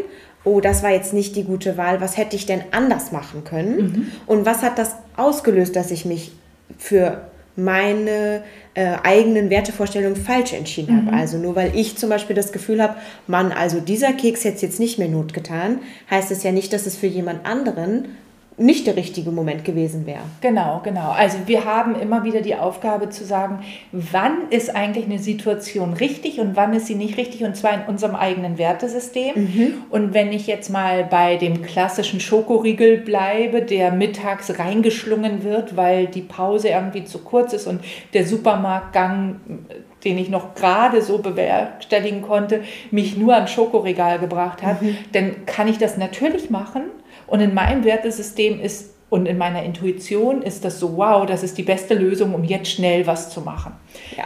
oh, 0.44 0.60
das 0.60 0.84
war 0.84 0.90
jetzt 0.90 1.12
nicht 1.12 1.34
die 1.34 1.42
gute 1.42 1.76
Wahl, 1.76 2.00
was 2.00 2.16
hätte 2.16 2.36
ich 2.36 2.46
denn 2.46 2.62
anders 2.70 3.10
machen 3.10 3.42
können? 3.42 3.76
Mhm. 3.76 4.12
Und 4.26 4.46
was 4.46 4.62
hat 4.62 4.78
das 4.78 4.94
ausgelöst, 5.16 5.74
dass 5.74 5.90
ich 5.90 6.04
mich 6.04 6.30
für 6.78 7.22
meine 7.56 8.42
äh, 8.74 8.96
eigenen 9.02 9.50
Wertevorstellungen 9.50 10.16
falsch 10.16 10.52
entschieden 10.52 10.94
mhm. 10.94 11.06
habe. 11.06 11.16
Also 11.16 11.38
nur 11.38 11.56
weil 11.56 11.74
ich 11.74 11.96
zum 11.96 12.10
Beispiel 12.10 12.36
das 12.36 12.52
Gefühl 12.52 12.82
habe, 12.82 12.96
Mann, 13.26 13.52
also 13.52 13.80
dieser 13.80 14.12
Keks 14.12 14.44
hätte 14.44 14.62
jetzt 14.62 14.80
nicht 14.80 14.98
mehr 14.98 15.08
Not 15.08 15.32
getan, 15.32 15.80
heißt 16.10 16.30
es 16.30 16.42
ja 16.42 16.52
nicht, 16.52 16.72
dass 16.72 16.86
es 16.86 16.96
für 16.96 17.06
jemand 17.06 17.46
anderen 17.46 18.16
nicht 18.58 18.86
der 18.86 18.96
richtige 18.96 19.30
Moment 19.30 19.64
gewesen 19.64 20.06
wäre. 20.06 20.22
Genau, 20.40 20.80
genau. 20.82 21.10
Also 21.10 21.36
wir 21.44 21.66
haben 21.66 21.94
immer 21.94 22.24
wieder 22.24 22.40
die 22.40 22.54
Aufgabe 22.54 23.10
zu 23.10 23.24
sagen, 23.24 23.58
wann 23.92 24.48
ist 24.48 24.74
eigentlich 24.74 25.04
eine 25.04 25.18
Situation 25.18 25.92
richtig 25.92 26.40
und 26.40 26.56
wann 26.56 26.72
ist 26.72 26.86
sie 26.86 26.94
nicht 26.94 27.18
richtig 27.18 27.44
und 27.44 27.54
zwar 27.54 27.74
in 27.74 27.82
unserem 27.86 28.14
eigenen 28.14 28.56
Wertesystem. 28.56 29.34
Mhm. 29.34 29.74
Und 29.90 30.14
wenn 30.14 30.32
ich 30.32 30.46
jetzt 30.46 30.70
mal 30.70 31.04
bei 31.04 31.36
dem 31.36 31.60
klassischen 31.62 32.18
Schokoriegel 32.18 32.96
bleibe, 32.96 33.60
der 33.60 33.92
mittags 33.92 34.58
reingeschlungen 34.58 35.44
wird, 35.44 35.76
weil 35.76 36.06
die 36.06 36.22
Pause 36.22 36.68
irgendwie 36.68 37.04
zu 37.04 37.18
kurz 37.18 37.52
ist 37.52 37.66
und 37.66 37.80
der 38.14 38.26
Supermarktgang 38.26 39.40
den 40.04 40.18
ich 40.18 40.28
noch 40.28 40.54
gerade 40.54 41.02
so 41.02 41.18
bewerkstelligen 41.18 42.22
konnte, 42.22 42.62
mich 42.92 43.16
nur 43.16 43.34
ans 43.34 43.50
Schokoregal 43.50 44.20
gebracht 44.20 44.62
hat, 44.62 44.80
mhm. 44.80 44.96
dann 45.12 45.46
kann 45.46 45.66
ich 45.66 45.78
das 45.78 45.96
natürlich 45.96 46.48
machen 46.48 46.82
und 47.26 47.40
in 47.40 47.54
meinem 47.54 47.84
Wertesystem 47.84 48.60
ist 48.60 48.96
und 49.08 49.26
in 49.26 49.38
meiner 49.38 49.62
Intuition 49.62 50.42
ist 50.42 50.64
das 50.64 50.80
so, 50.80 50.96
wow, 50.96 51.26
das 51.26 51.42
ist 51.42 51.56
die 51.58 51.62
beste 51.62 51.94
Lösung, 51.94 52.34
um 52.34 52.44
jetzt 52.44 52.70
schnell 52.70 53.06
was 53.06 53.30
zu 53.30 53.40
machen. 53.40 53.72
Ja. 54.16 54.24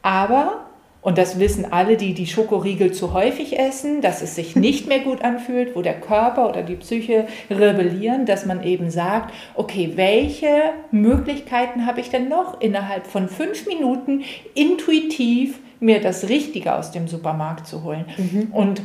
Aber, 0.00 0.66
und 1.02 1.18
das 1.18 1.38
wissen 1.38 1.70
alle, 1.70 1.96
die 1.96 2.14
die 2.14 2.26
Schokoriegel 2.26 2.92
zu 2.92 3.12
häufig 3.12 3.58
essen, 3.58 4.00
dass 4.00 4.22
es 4.22 4.34
sich 4.34 4.56
nicht 4.56 4.88
mehr 4.88 5.00
gut 5.00 5.22
anfühlt, 5.22 5.76
wo 5.76 5.82
der 5.82 6.00
Körper 6.00 6.48
oder 6.48 6.62
die 6.62 6.76
Psyche 6.76 7.26
rebellieren, 7.50 8.24
dass 8.24 8.46
man 8.46 8.62
eben 8.62 8.90
sagt, 8.90 9.34
okay, 9.54 9.92
welche 9.96 10.72
Möglichkeiten 10.90 11.86
habe 11.86 12.00
ich 12.00 12.08
denn 12.08 12.28
noch 12.28 12.58
innerhalb 12.60 13.06
von 13.06 13.28
fünf 13.28 13.66
Minuten 13.66 14.22
intuitiv 14.54 15.58
mir 15.78 16.00
das 16.00 16.28
Richtige 16.30 16.74
aus 16.74 16.90
dem 16.90 17.06
Supermarkt 17.06 17.66
zu 17.66 17.84
holen? 17.84 18.06
Mhm. 18.16 18.48
Und 18.52 18.82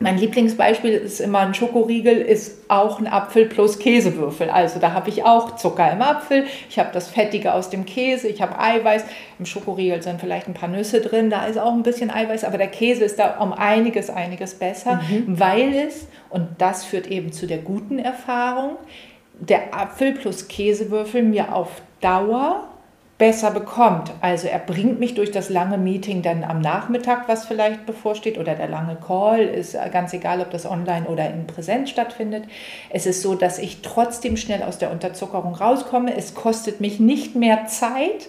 mein 0.00 0.18
Lieblingsbeispiel 0.18 0.90
ist 0.90 1.20
immer 1.20 1.40
ein 1.40 1.54
Schokoriegel, 1.54 2.16
ist 2.16 2.68
auch 2.68 2.98
ein 2.98 3.06
Apfel 3.06 3.46
plus 3.46 3.78
Käsewürfel. 3.78 4.50
Also 4.50 4.80
da 4.80 4.92
habe 4.92 5.08
ich 5.08 5.24
auch 5.24 5.54
Zucker 5.54 5.92
im 5.92 6.02
Apfel, 6.02 6.46
ich 6.68 6.80
habe 6.80 6.90
das 6.92 7.08
Fettige 7.08 7.54
aus 7.54 7.70
dem 7.70 7.86
Käse, 7.86 8.26
ich 8.26 8.42
habe 8.42 8.58
Eiweiß. 8.58 9.04
Im 9.38 9.46
Schokoriegel 9.46 10.02
sind 10.02 10.20
vielleicht 10.20 10.48
ein 10.48 10.54
paar 10.54 10.68
Nüsse 10.68 11.00
drin, 11.00 11.30
da 11.30 11.46
ist 11.46 11.58
auch 11.58 11.72
ein 11.72 11.84
bisschen 11.84 12.10
Eiweiß, 12.10 12.42
aber 12.42 12.58
der 12.58 12.68
Käse 12.68 13.04
ist 13.04 13.20
da 13.20 13.38
um 13.38 13.52
einiges, 13.52 14.10
einiges 14.10 14.54
besser, 14.54 15.00
mhm. 15.08 15.38
weil 15.38 15.72
es, 15.74 16.08
und 16.28 16.48
das 16.58 16.84
führt 16.84 17.06
eben 17.06 17.32
zu 17.32 17.46
der 17.46 17.58
guten 17.58 18.00
Erfahrung, 18.00 18.76
der 19.38 19.74
Apfel 19.74 20.12
plus 20.12 20.48
Käsewürfel 20.48 21.22
mir 21.22 21.54
auf 21.54 21.70
Dauer 22.00 22.68
besser 23.16 23.52
bekommt. 23.52 24.10
Also 24.20 24.48
er 24.48 24.58
bringt 24.58 24.98
mich 24.98 25.14
durch 25.14 25.30
das 25.30 25.48
lange 25.48 25.78
Meeting 25.78 26.22
dann 26.22 26.42
am 26.42 26.60
Nachmittag, 26.60 27.28
was 27.28 27.46
vielleicht 27.46 27.86
bevorsteht, 27.86 28.38
oder 28.38 28.54
der 28.54 28.68
lange 28.68 28.96
Call, 28.96 29.42
ist 29.42 29.76
ganz 29.92 30.12
egal, 30.12 30.40
ob 30.40 30.50
das 30.50 30.68
online 30.68 31.06
oder 31.06 31.30
in 31.30 31.46
Präsenz 31.46 31.90
stattfindet. 31.90 32.44
Es 32.90 33.06
ist 33.06 33.22
so, 33.22 33.36
dass 33.36 33.58
ich 33.58 33.82
trotzdem 33.82 34.36
schnell 34.36 34.62
aus 34.64 34.78
der 34.78 34.90
Unterzuckerung 34.90 35.54
rauskomme. 35.54 36.16
Es 36.16 36.34
kostet 36.34 36.80
mich 36.80 36.98
nicht 36.98 37.36
mehr 37.36 37.66
Zeit, 37.66 38.28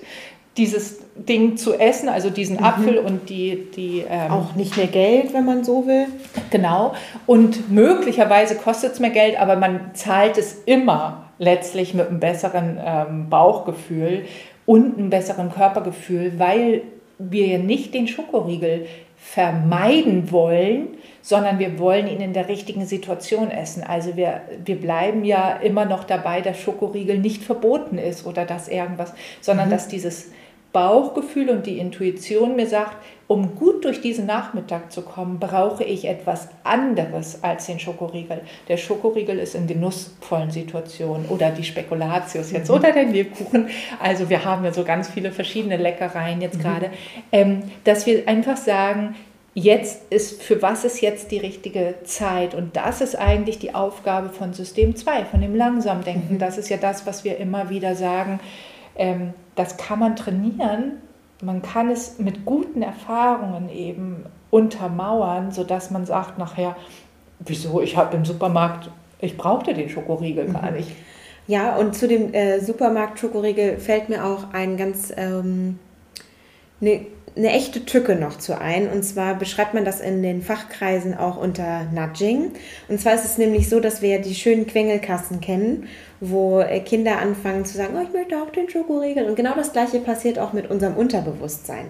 dieses 0.56 1.00
Ding 1.16 1.58
zu 1.58 1.74
essen, 1.74 2.08
also 2.08 2.30
diesen 2.30 2.58
mhm. 2.58 2.64
Apfel 2.64 2.98
und 3.00 3.30
die... 3.30 3.68
die 3.76 4.06
ähm, 4.08 4.32
Auch 4.32 4.56
nicht 4.56 4.78
mehr 4.78 4.88
Geld, 4.88 5.34
wenn 5.34 5.46
man 5.46 5.64
so 5.64 5.88
will. 5.88 6.06
Genau. 6.52 6.94
Und 7.26 7.72
möglicherweise 7.72 8.56
kostet 8.56 8.94
es 8.94 9.00
mehr 9.00 9.10
Geld, 9.10 9.40
aber 9.40 9.56
man 9.56 9.96
zahlt 9.96 10.38
es 10.38 10.62
immer 10.66 11.26
letztlich 11.40 11.94
mit 11.94 12.08
einem 12.08 12.20
besseren 12.20 12.80
ähm, 12.82 13.30
Bauchgefühl 13.30 14.26
und 14.66 14.98
einem 14.98 15.10
besseren 15.10 15.52
Körpergefühl, 15.52 16.34
weil 16.38 16.82
wir 17.18 17.48
ja 17.48 17.58
nicht 17.58 17.94
den 17.94 18.08
Schokoriegel 18.08 18.88
vermeiden 19.18 20.32
wollen, 20.32 20.98
sondern 21.22 21.58
wir 21.58 21.80
wollen 21.80 22.08
ihn 22.08 22.22
in 22.22 22.34
der 22.34 22.48
richtigen 22.48 22.86
Situation 22.86 23.50
essen. 23.50 23.84
Also 23.84 24.16
wir, 24.16 24.42
wir 24.64 24.80
bleiben 24.80 25.26
ja 25.26 25.54
immer 25.54 25.86
noch 25.86 26.04
dabei, 26.04 26.42
dass 26.42 26.60
Schokoriegel 26.60 27.18
nicht 27.18 27.42
verboten 27.42 27.98
ist 27.98 28.26
oder 28.26 28.46
dass 28.46 28.68
irgendwas, 28.68 29.14
sondern 29.42 29.68
mhm. 29.68 29.72
dass 29.72 29.88
dieses 29.88 30.32
Bauchgefühl 30.76 31.50
und 31.52 31.66
die 31.66 31.80
Intuition 31.80 32.58
mir 32.58 32.68
sagt, 32.68 32.98
um 33.28 33.56
gut 33.56 33.86
durch 33.86 34.02
diesen 34.02 34.26
Nachmittag 34.26 34.92
zu 34.92 35.04
kommen, 35.04 35.40
brauche 35.40 35.86
ich 35.86 36.04
etwas 36.04 36.50
anderes 36.66 37.42
als 37.46 37.68
den 37.68 37.80
Schokoriegel. 37.80 38.42
Der 38.68 38.76
Schokoriegel 38.76 39.40
ist 39.40 39.56
in 39.56 39.68
genussvollen 39.68 40.52
Situationen 40.52 41.28
oder 41.30 41.52
die 41.52 41.64
Spekulatius 41.64 42.52
jetzt 42.52 42.68
mhm. 42.68 42.76
oder 42.76 42.92
der 42.92 43.06
Lebkuchen. 43.06 43.70
Also 44.02 44.30
wir 44.30 44.44
haben 44.44 44.66
ja 44.66 44.74
so 44.74 44.84
ganz 44.84 45.08
viele 45.08 45.32
verschiedene 45.32 45.78
Leckereien 45.78 46.42
jetzt 46.42 46.58
mhm. 46.58 46.64
gerade, 46.64 46.90
ähm, 47.32 47.64
dass 47.86 48.06
wir 48.06 48.28
einfach 48.28 48.58
sagen, 48.58 49.16
jetzt 49.54 50.12
ist, 50.12 50.44
für 50.44 50.62
was 50.62 50.84
ist 50.84 51.00
jetzt 51.00 51.32
die 51.32 51.38
richtige 51.38 51.96
Zeit? 52.04 52.54
Und 52.54 52.76
das 52.76 53.00
ist 53.00 53.16
eigentlich 53.16 53.60
die 53.60 53.74
Aufgabe 53.74 54.28
von 54.28 54.52
System 54.52 54.98
2, 54.98 55.24
von 55.24 55.40
dem 55.40 55.56
Langsamdenken. 55.56 56.36
Mhm. 56.36 56.40
Das 56.40 56.58
ist 56.58 56.68
ja 56.68 56.76
das, 56.76 57.08
was 57.08 57.24
wir 57.24 57.38
immer 57.38 57.70
wieder 57.70 57.96
sagen. 57.96 58.42
Ähm, 58.98 59.34
das 59.56 59.78
kann 59.78 60.00
man 60.00 60.16
trainieren. 60.16 61.02
Man 61.42 61.62
kann 61.62 61.90
es 61.90 62.20
mit 62.20 62.46
guten 62.46 62.82
Erfahrungen 62.82 63.70
eben 63.70 64.26
untermauern, 64.52 65.52
sodass 65.52 65.92
man 65.92 66.06
sagt 66.06 66.38
nachher, 66.38 66.76
wieso, 67.40 67.82
ich 67.82 67.98
habe 67.98 68.16
im 68.16 68.26
Supermarkt, 68.26 68.90
ich 69.20 69.38
brauchte 69.38 69.74
den 69.74 69.90
Schokoriegel 69.90 70.52
gar 70.52 70.72
mhm. 70.72 70.78
nicht. 70.78 70.92
Ja, 71.48 71.76
und 71.76 71.96
zu 71.96 72.08
dem 72.08 72.34
äh, 72.34 72.60
Supermarkt-Schokoriegel 72.60 73.78
fällt 73.78 74.10
mir 74.10 74.26
auch 74.26 74.54
ein 74.54 74.78
ganz 74.78 75.14
ähm, 75.16 75.78
eine, 76.82 77.06
eine 77.36 77.52
echte 77.52 77.86
Tücke 77.86 78.16
noch 78.16 78.38
zu 78.38 78.60
ein. 78.60 78.90
Und 78.90 79.04
zwar 79.04 79.36
beschreibt 79.36 79.74
man 79.74 79.86
das 79.86 80.00
in 80.00 80.24
den 80.24 80.42
Fachkreisen 80.42 81.18
auch 81.18 81.38
unter 81.38 81.86
Nudging. 81.94 82.52
Und 82.88 83.00
zwar 83.00 83.16
ist 83.16 83.26
es 83.26 83.38
nämlich 83.38 83.70
so, 83.70 83.80
dass 83.80 84.02
wir 84.02 84.10
ja 84.10 84.18
die 84.20 84.36
schönen 84.36 84.68
Quengelkassen 84.68 85.42
kennen 85.42 85.88
wo 86.20 86.60
äh, 86.60 86.80
Kinder 86.80 87.20
anfangen 87.20 87.66
zu 87.66 87.78
sagen, 87.78 87.96
oh, 87.98 88.04
ich 88.04 88.14
möchte 88.14 88.42
auch 88.42 88.50
den 88.50 88.70
Schokoriegel. 88.70 89.26
Und 89.26 89.36
genau 89.36 89.54
das 89.56 89.74
gleiche 89.74 90.00
passiert 90.00 90.40
auch 90.40 90.54
mit 90.54 90.70
unserem 90.70 90.96
Unterbewusstsein. 90.96 91.88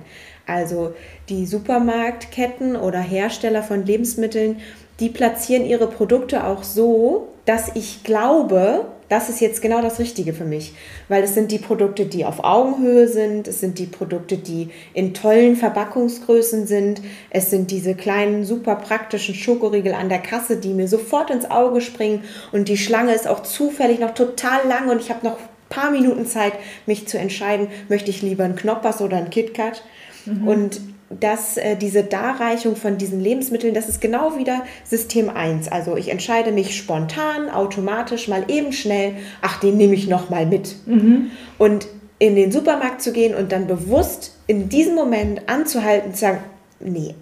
Also 0.48 0.94
die 1.30 1.46
Supermarktketten 1.46 2.75
oder 2.75 3.00
Hersteller 3.00 3.63
von 3.63 3.86
Lebensmitteln, 3.86 4.62
die 5.00 5.10
platzieren 5.10 5.65
ihre 5.65 5.88
Produkte 5.88 6.46
auch 6.46 6.63
so, 6.63 7.30
dass 7.46 7.75
ich 7.75 8.04
glaube, 8.04 8.86
das 9.10 9.30
ist 9.30 9.40
jetzt 9.40 9.62
genau 9.62 9.82
das 9.82 10.00
Richtige 10.00 10.34
für 10.34 10.46
mich, 10.46 10.74
weil 11.10 11.24
es 11.24 11.34
sind 11.34 11.52
die 11.52 11.60
Produkte, 11.60 12.06
die 12.06 12.26
auf 12.26 12.44
Augenhöhe 12.44 13.08
sind, 13.08 13.48
es 13.48 13.60
sind 13.60 13.78
die 13.80 13.86
Produkte, 13.86 14.38
die 14.38 14.70
in 14.94 15.14
tollen 15.14 15.56
Verpackungsgrößen 15.56 16.66
sind, 16.66 17.02
es 17.30 17.50
sind 17.50 17.72
diese 17.72 17.96
kleinen, 17.96 18.44
super 18.44 18.76
praktischen 18.76 19.36
Schokoriegel 19.36 19.94
an 19.94 20.10
der 20.10 20.20
Kasse, 20.20 20.58
die 20.58 20.74
mir 20.74 20.88
sofort 20.88 21.30
ins 21.30 21.50
Auge 21.50 21.82
springen 21.82 22.24
und 22.52 22.68
die 22.68 22.78
Schlange 22.78 23.14
ist 23.14 23.28
auch 23.28 23.44
zufällig 23.44 24.00
noch 24.00 24.14
total 24.14 24.68
lang 24.68 24.90
und 24.90 25.02
ich 25.02 25.10
habe 25.10 25.26
noch 25.26 25.38
ein 25.38 25.50
paar 25.70 25.92
Minuten 25.92 26.26
Zeit, 26.26 26.54
mich 26.86 27.08
zu 27.08 27.18
entscheiden, 27.18 27.68
möchte 27.90 28.10
ich 28.10 28.22
lieber 28.22 28.44
einen 28.44 28.56
Knoppers 28.56 29.02
oder 29.02 29.18
einen 29.18 29.30
KitKat. 29.30 29.84
Mhm. 30.26 30.48
Und 30.48 30.82
dass 31.20 31.58
äh, 31.58 31.76
diese 31.76 32.04
Darreichung 32.04 32.76
von 32.76 32.98
diesen 32.98 33.20
Lebensmitteln, 33.20 33.74
das 33.74 33.90
ist 33.90 34.02
genau 34.02 34.38
wieder 34.38 34.64
System 34.84 35.30
1. 35.30 35.68
Also 35.70 35.96
ich 35.98 36.10
entscheide 36.10 36.52
mich 36.52 36.76
spontan, 36.76 37.50
automatisch, 37.50 38.28
mal 38.28 38.46
eben 38.48 38.72
schnell, 38.74 39.14
ach, 39.42 39.60
den 39.60 39.78
nehme 39.78 39.96
ich 39.96 40.08
noch 40.08 40.30
mal 40.30 40.46
mit. 40.46 40.76
Mhm. 40.86 41.32
Und 41.58 41.88
in 42.20 42.36
den 42.36 42.52
Supermarkt 42.52 43.02
zu 43.02 43.12
gehen 43.12 43.36
und 43.36 43.52
dann 43.52 43.68
bewusst 43.68 44.38
in 44.48 44.70
diesem 44.70 44.96
Moment 44.96 45.50
anzuhalten 45.50 46.14
zu 46.14 46.22
sagen, 46.22 46.40
nee, 46.80 47.16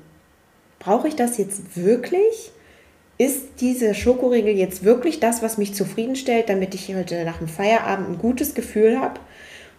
brauche 0.80 1.08
ich 1.08 1.16
das 1.16 1.38
jetzt 1.38 1.76
wirklich? 1.76 2.52
Ist 3.18 3.62
diese 3.62 3.94
Schokoriegel 3.94 4.54
jetzt 4.54 4.84
wirklich 4.84 5.20
das, 5.20 5.42
was 5.42 5.58
mich 5.58 5.74
zufriedenstellt, 5.74 6.50
damit 6.50 6.76
ich 6.76 6.94
heute 6.96 7.24
nach 7.26 7.38
dem 7.38 7.48
Feierabend 7.48 8.10
ein 8.10 8.18
gutes 8.18 8.54
Gefühl 8.54 9.00
habe? 9.00 9.20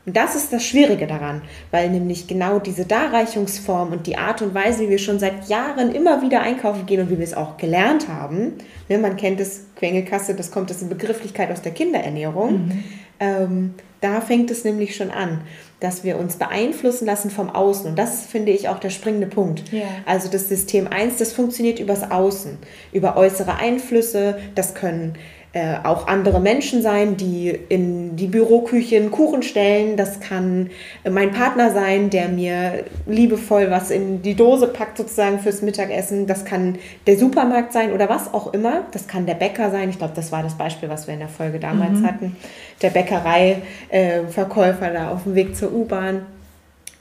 Und 0.06 0.16
das 0.16 0.34
ist 0.34 0.52
das 0.52 0.64
Schwierige 0.64 1.06
daran, 1.06 1.40
weil 1.70 1.88
nämlich 1.88 2.26
genau 2.26 2.58
diese 2.58 2.84
Darreichungsform 2.84 3.92
und 3.92 4.06
die 4.06 4.16
Art 4.16 4.42
und 4.42 4.54
Weise, 4.54 4.80
wie 4.84 4.90
wir 4.90 4.98
schon 4.98 5.18
seit 5.18 5.48
Jahren 5.48 5.94
immer 5.94 6.20
wieder 6.20 6.42
einkaufen 6.42 6.84
gehen 6.84 7.00
und 7.00 7.10
wie 7.10 7.16
wir 7.16 7.24
es 7.24 7.34
auch 7.34 7.56
gelernt 7.56 8.08
haben, 8.08 8.52
ne, 8.88 8.98
man 8.98 9.16
kennt 9.16 9.40
es, 9.40 9.64
Quengelkasse, 9.76 10.34
das 10.34 10.50
kommt 10.50 10.70
aus 10.70 10.80
der 10.80 10.86
Begrifflichkeit 10.86 11.50
aus 11.50 11.62
der 11.62 11.72
Kinderernährung, 11.72 12.52
mhm. 12.52 12.84
ähm, 13.18 13.74
da 14.02 14.20
fängt 14.20 14.50
es 14.50 14.64
nämlich 14.64 14.94
schon 14.94 15.10
an, 15.10 15.40
dass 15.80 16.04
wir 16.04 16.18
uns 16.18 16.36
beeinflussen 16.36 17.06
lassen 17.06 17.30
vom 17.30 17.48
Außen. 17.48 17.86
Und 17.86 17.98
das 17.98 18.26
finde 18.26 18.52
ich 18.52 18.68
auch 18.68 18.78
der 18.78 18.90
springende 18.90 19.26
Punkt. 19.26 19.72
Ja. 19.72 19.86
Also 20.04 20.28
das 20.28 20.50
System 20.50 20.86
1, 20.86 21.16
das 21.16 21.32
funktioniert 21.32 21.78
übers 21.78 22.10
Außen, 22.10 22.58
über 22.92 23.16
äußere 23.16 23.56
Einflüsse, 23.56 24.38
das 24.54 24.74
können 24.74 25.14
äh, 25.54 25.78
auch 25.84 26.08
andere 26.08 26.40
Menschen 26.40 26.82
sein, 26.82 27.16
die 27.16 27.56
in 27.68 28.16
die 28.16 28.26
Büroküche 28.26 28.96
einen 28.96 29.12
Kuchen 29.12 29.44
stellen. 29.44 29.96
Das 29.96 30.18
kann 30.18 30.70
mein 31.08 31.30
Partner 31.30 31.70
sein, 31.70 32.10
der 32.10 32.28
mir 32.28 32.82
liebevoll 33.06 33.70
was 33.70 33.92
in 33.92 34.20
die 34.20 34.34
Dose 34.34 34.66
packt, 34.66 34.98
sozusagen 34.98 35.38
fürs 35.38 35.62
Mittagessen. 35.62 36.26
Das 36.26 36.44
kann 36.44 36.80
der 37.06 37.16
Supermarkt 37.16 37.72
sein 37.72 37.92
oder 37.92 38.08
was 38.08 38.34
auch 38.34 38.52
immer. 38.52 38.82
Das 38.90 39.06
kann 39.06 39.26
der 39.26 39.34
Bäcker 39.34 39.70
sein. 39.70 39.90
Ich 39.90 39.98
glaube, 39.98 40.14
das 40.16 40.32
war 40.32 40.42
das 40.42 40.58
Beispiel, 40.58 40.88
was 40.88 41.06
wir 41.06 41.14
in 41.14 41.20
der 41.20 41.28
Folge 41.28 41.60
damals 41.60 42.00
mhm. 42.00 42.06
hatten. 42.06 42.36
Der 42.82 42.90
Bäckereiverkäufer 42.90 44.90
äh, 44.90 44.92
da 44.92 45.12
auf 45.12 45.22
dem 45.22 45.36
Weg 45.36 45.54
zur 45.54 45.72
U-Bahn. 45.72 46.26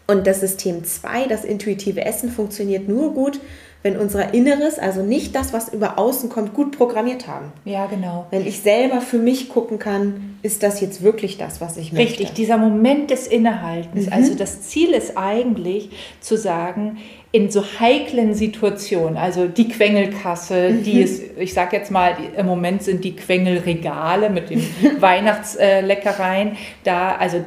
Und 0.05 0.27
das 0.27 0.41
System 0.41 0.83
2, 0.83 1.25
das 1.27 1.43
intuitive 1.43 2.05
Essen, 2.05 2.29
funktioniert 2.29 2.87
nur 2.87 3.15
gut, 3.15 3.39
wenn 3.83 3.97
unser 3.97 4.33
Inneres, 4.33 4.79
also 4.79 5.03
nicht 5.03 5.35
das, 5.35 5.51
was 5.51 5.71
über 5.71 5.99
außen 5.99 6.29
kommt, 6.29 6.53
gut 6.53 6.75
programmiert 6.77 7.27
haben. 7.27 7.51
Ja, 7.65 7.85
genau. 7.85 8.25
Wenn 8.31 8.47
ich 8.47 8.61
selber 8.61 9.01
für 9.01 9.17
mich 9.17 9.49
gucken 9.49 9.77
kann, 9.77 10.39
ist 10.41 10.63
das 10.63 10.79
jetzt 10.79 11.03
wirklich 11.03 11.37
das, 11.37 11.59
was 11.59 11.75
ich 11.75 11.91
möchte. 11.91 12.09
Richtig, 12.09 12.31
dieser 12.33 12.57
Moment 12.57 13.11
des 13.11 13.27
Innehaltens. 13.27 14.07
Mhm. 14.07 14.13
Also 14.13 14.35
das 14.35 14.61
Ziel 14.61 14.93
ist 14.93 15.17
eigentlich 15.17 15.89
zu 16.21 16.37
sagen, 16.37 16.97
in 17.35 17.49
so 17.49 17.63
heiklen 17.79 18.35
Situationen, 18.35 19.17
also 19.17 19.47
die 19.47 19.67
Quengelkasse, 19.67 20.69
mhm. 20.69 20.83
die 20.83 21.01
ist, 21.01 21.23
ich 21.35 21.51
sage 21.51 21.75
jetzt 21.75 21.89
mal, 21.89 22.15
im 22.37 22.45
Moment 22.45 22.83
sind 22.83 23.03
die 23.03 23.15
Quengelregale 23.15 24.29
mit 24.29 24.51
den 24.51 24.63
Weihnachtsleckereien 25.01 26.55
da, 26.83 27.15
also 27.15 27.43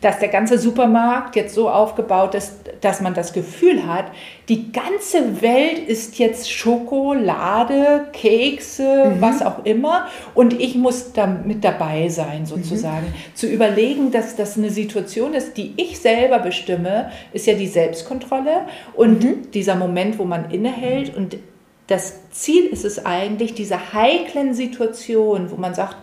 dass 0.00 0.18
der 0.18 0.30
ganze 0.30 0.58
Supermarkt 0.58 1.36
jetzt 1.36 1.54
so 1.54 1.70
aufgebaut 1.70 2.34
ist, 2.34 2.54
dass 2.80 3.00
man 3.00 3.14
das 3.14 3.32
Gefühl 3.32 3.86
hat, 3.86 4.06
die 4.48 4.72
ganze 4.72 5.42
Welt 5.42 5.78
ist 5.78 6.18
jetzt 6.18 6.50
Schokolade, 6.50 8.06
Kekse, 8.12 9.12
mhm. 9.14 9.20
was 9.20 9.42
auch 9.42 9.64
immer 9.64 10.08
und 10.34 10.58
ich 10.58 10.74
muss 10.74 11.12
da 11.12 11.26
mit 11.26 11.62
dabei 11.62 12.08
sein 12.08 12.46
sozusagen. 12.46 13.06
Mhm. 13.06 13.36
Zu 13.36 13.46
überlegen, 13.46 14.10
dass 14.10 14.34
das 14.34 14.58
eine 14.58 14.70
Situation 14.70 15.34
ist, 15.34 15.56
die 15.56 15.74
ich 15.76 16.00
selber 16.00 16.40
bestimme, 16.40 17.12
ist 17.32 17.46
ja 17.46 17.54
die 17.54 17.68
Selbstkontrolle 17.68 18.62
und 18.94 19.19
mhm. 19.22 19.50
dieser 19.52 19.76
Moment, 19.76 20.18
wo 20.18 20.24
man 20.24 20.50
innehält 20.50 21.16
und 21.16 21.36
das 21.86 22.30
Ziel 22.30 22.66
ist 22.66 22.84
es 22.84 23.04
eigentlich, 23.04 23.54
diese 23.54 23.92
heiklen 23.92 24.54
Situationen, 24.54 25.50
wo 25.50 25.56
man 25.56 25.74
sagt, 25.74 25.96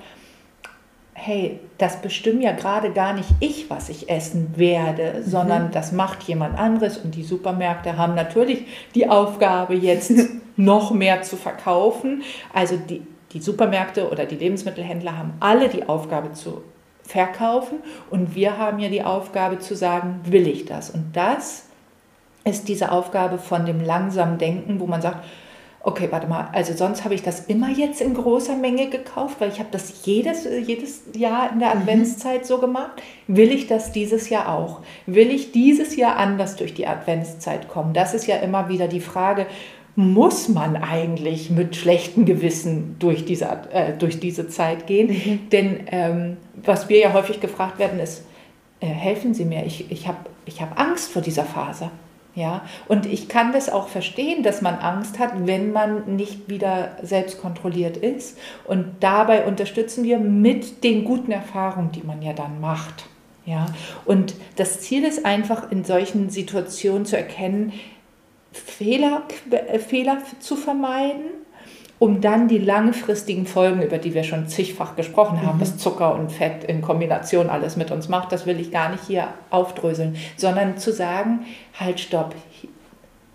hey, 1.13 1.59
das 1.77 2.01
bestimmt 2.01 2.43
ja 2.43 2.51
gerade 2.51 2.91
gar 2.91 3.13
nicht 3.13 3.29
ich, 3.39 3.69
was 3.69 3.89
ich 3.89 4.09
essen 4.09 4.53
werde, 4.55 5.15
mhm. 5.15 5.29
sondern 5.29 5.71
das 5.71 5.91
macht 5.91 6.23
jemand 6.23 6.59
anderes. 6.59 6.97
Und 6.97 7.15
die 7.15 7.23
Supermärkte 7.23 7.97
haben 7.97 8.15
natürlich 8.15 8.65
die 8.95 9.09
Aufgabe, 9.09 9.75
jetzt 9.75 10.11
noch 10.57 10.91
mehr 10.91 11.21
zu 11.21 11.37
verkaufen. 11.37 12.21
Also 12.53 12.77
die, 12.77 13.01
die 13.31 13.39
Supermärkte 13.39 14.09
oder 14.09 14.25
die 14.25 14.35
Lebensmittelhändler 14.35 15.17
haben 15.17 15.33
alle 15.39 15.69
die 15.69 15.87
Aufgabe 15.87 16.33
zu 16.33 16.63
verkaufen 17.03 17.77
und 18.09 18.35
wir 18.35 18.57
haben 18.57 18.79
ja 18.79 18.89
die 18.89 19.03
Aufgabe 19.03 19.59
zu 19.59 19.75
sagen, 19.75 20.19
will 20.25 20.45
ich 20.45 20.65
das? 20.65 20.89
Und 20.89 21.15
das 21.15 21.66
ist 22.47 22.67
diese 22.67 22.91
Aufgabe 22.91 23.37
von 23.37 23.65
dem 23.65 23.83
langsamen 23.83 24.37
Denken, 24.37 24.79
wo 24.79 24.87
man 24.87 25.01
sagt, 25.01 25.25
okay, 25.87 26.09
warte 26.11 26.27
mal, 26.27 26.49
also 26.51 26.73
sonst 26.73 27.05
habe 27.05 27.15
ich 27.15 27.23
das 27.23 27.45
immer 27.45 27.69
jetzt 27.69 28.01
in 28.01 28.13
großer 28.13 28.57
Menge 28.57 28.89
gekauft, 28.89 29.37
weil 29.39 29.49
ich 29.49 29.59
habe 29.59 29.69
das 29.71 30.05
jedes, 30.05 30.45
jedes 30.65 31.03
Jahr 31.15 31.51
in 31.53 31.59
der 31.59 31.73
mhm. 31.73 31.81
Adventszeit 31.81 32.41
mhm. 32.41 32.45
so 32.45 32.57
gemacht. 32.57 33.01
Will 33.27 33.51
ich 33.51 33.67
das 33.67 33.93
dieses 33.93 34.29
Jahr 34.29 34.53
auch? 34.53 34.81
Will 35.05 35.31
ich 35.31 35.53
dieses 35.53 35.95
Jahr 35.95 36.17
anders 36.17 36.57
durch 36.57 36.73
die 36.73 36.87
Adventszeit 36.87 37.69
kommen? 37.69 37.93
Das 37.93 38.13
ist 38.13 38.27
ja 38.27 38.35
immer 38.37 38.67
wieder 38.67 38.89
die 38.89 38.99
Frage, 38.99 39.45
muss 39.95 40.49
man 40.49 40.75
eigentlich 40.75 41.49
mit 41.49 41.75
schlechtem 41.75 42.25
Gewissen 42.25 42.97
durch 42.99 43.25
diese, 43.25 43.45
äh, 43.71 43.93
durch 43.97 44.19
diese 44.19 44.47
Zeit 44.49 44.87
gehen? 44.87 45.07
Mhm. 45.07 45.49
Denn 45.51 45.79
ähm, 45.87 46.37
was 46.55 46.89
wir 46.89 46.99
ja 46.99 47.13
häufig 47.13 47.39
gefragt 47.39 47.79
werden, 47.79 47.99
ist, 47.99 48.25
äh, 48.81 48.87
helfen 48.87 49.33
Sie 49.33 49.45
mir, 49.45 49.65
ich, 49.65 49.89
ich 49.89 50.07
habe 50.07 50.17
ich 50.45 50.61
hab 50.61 50.79
Angst 50.79 51.11
vor 51.11 51.21
dieser 51.21 51.45
Phase. 51.45 51.91
Ja, 52.37 52.61
und 52.87 53.07
ich 53.07 53.29
kann 53.29 53.51
das 53.51 53.67
auch 53.67 53.87
verstehen, 53.87 54.43
dass 54.43 54.61
man 54.61 54.75
Angst 54.75 55.17
hat, 55.17 55.47
wenn 55.47 55.71
man 55.71 56.17
nicht 56.17 56.47
wieder 56.49 56.95
selbst 57.01 57.41
kontrolliert 57.41 57.97
ist. 57.97 58.37
Und 58.63 58.85
dabei 58.99 59.47
unterstützen 59.47 60.03
wir 60.03 60.19
mit 60.19 60.83
den 60.83 61.03
guten 61.03 61.31
Erfahrungen, 61.31 61.91
die 61.93 62.03
man 62.03 62.21
ja 62.21 62.33
dann 62.33 62.61
macht. 62.61 63.05
Ja, 63.47 63.65
und 64.05 64.35
das 64.55 64.81
Ziel 64.81 65.03
ist 65.03 65.25
einfach 65.25 65.71
in 65.71 65.83
solchen 65.83 66.29
Situationen 66.29 67.07
zu 67.07 67.17
erkennen, 67.17 67.73
Fehler, 68.51 69.23
Fehler 69.79 70.19
zu 70.39 70.55
vermeiden 70.55 71.31
um 71.99 72.21
dann 72.21 72.47
die 72.47 72.59
langfristigen 72.59 73.47
Folgen, 73.47 73.81
über 73.81 73.97
die 73.97 74.13
wir 74.13 74.23
schon 74.23 74.47
zigfach 74.47 74.95
gesprochen 74.95 75.41
haben, 75.41 75.57
mhm. 75.57 75.61
was 75.61 75.77
Zucker 75.77 76.13
und 76.13 76.31
Fett 76.31 76.63
in 76.63 76.81
Kombination 76.81 77.49
alles 77.49 77.75
mit 77.75 77.91
uns 77.91 78.07
macht, 78.07 78.31
das 78.31 78.45
will 78.45 78.59
ich 78.59 78.71
gar 78.71 78.89
nicht 78.89 79.03
hier 79.07 79.29
aufdröseln, 79.49 80.15
sondern 80.35 80.77
zu 80.77 80.91
sagen, 80.91 81.45
halt, 81.79 81.99
stopp, 81.99 82.35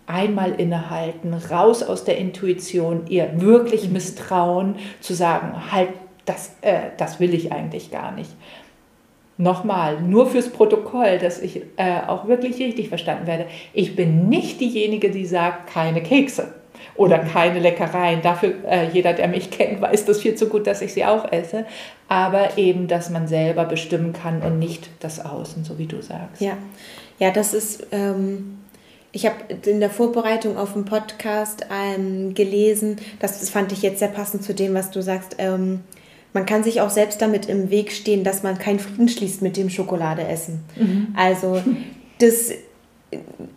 einmal 0.06 0.52
innehalten, 0.52 1.34
raus 1.34 1.82
aus 1.82 2.04
der 2.04 2.18
Intuition, 2.18 3.06
ihr 3.08 3.40
wirklich 3.40 3.88
mhm. 3.88 3.94
misstrauen, 3.94 4.76
zu 5.00 5.14
sagen, 5.14 5.72
halt, 5.72 5.88
das, 6.24 6.52
äh, 6.60 6.90
das 6.98 7.18
will 7.18 7.34
ich 7.34 7.50
eigentlich 7.50 7.90
gar 7.90 8.12
nicht. 8.12 8.30
Nochmal, 9.38 10.00
nur 10.00 10.26
fürs 10.26 10.50
Protokoll, 10.50 11.18
dass 11.18 11.40
ich 11.40 11.62
äh, 11.76 12.00
auch 12.06 12.28
wirklich 12.28 12.58
richtig 12.58 12.90
verstanden 12.90 13.26
werde. 13.26 13.46
Ich 13.72 13.96
bin 13.96 14.28
nicht 14.28 14.60
diejenige, 14.60 15.10
die 15.10 15.26
sagt, 15.26 15.68
keine 15.68 16.00
Kekse 16.00 16.54
oder 16.94 17.18
keine 17.18 17.58
Leckereien. 17.58 18.22
Dafür, 18.22 18.54
äh, 18.68 18.88
jeder, 18.92 19.12
der 19.12 19.28
mich 19.28 19.50
kennt, 19.52 19.80
weiß 19.80 20.04
das 20.04 20.20
viel 20.20 20.34
zu 20.34 20.48
gut, 20.48 20.66
dass 20.66 20.82
ich 20.82 20.92
sie 20.92 21.04
auch 21.04 21.30
esse. 21.32 21.64
Aber 22.08 22.58
eben, 22.58 22.88
dass 22.88 23.10
man 23.10 23.26
selber 23.26 23.64
bestimmen 23.64 24.12
kann 24.12 24.42
und 24.42 24.58
nicht 24.58 24.90
das 25.00 25.24
Außen, 25.24 25.64
so 25.64 25.78
wie 25.78 25.86
du 25.86 26.02
sagst. 26.02 26.40
Ja, 26.40 26.56
ja 27.18 27.30
das 27.30 27.54
ist. 27.54 27.86
Ähm 27.92 28.58
ich 29.14 29.26
habe 29.26 29.36
in 29.66 29.80
der 29.80 29.90
Vorbereitung 29.90 30.56
auf 30.56 30.72
den 30.72 30.86
Podcast 30.86 31.66
ähm, 31.70 32.32
gelesen, 32.32 32.96
das, 33.20 33.40
das 33.40 33.50
fand 33.50 33.70
ich 33.70 33.82
jetzt 33.82 33.98
sehr 33.98 34.08
passend 34.08 34.42
zu 34.42 34.54
dem, 34.54 34.72
was 34.72 34.90
du 34.90 35.02
sagst. 35.02 35.36
Ähm, 35.36 35.80
man 36.32 36.46
kann 36.46 36.64
sich 36.64 36.80
auch 36.80 36.90
selbst 36.90 37.20
damit 37.20 37.46
im 37.46 37.70
Weg 37.70 37.92
stehen, 37.92 38.24
dass 38.24 38.42
man 38.42 38.58
keinen 38.58 38.78
Frieden 38.78 39.08
schließt 39.08 39.42
mit 39.42 39.58
dem 39.58 39.68
Schokoladeessen. 39.68 40.60
Mhm. 40.76 41.08
Also 41.14 41.62
das 42.18 42.52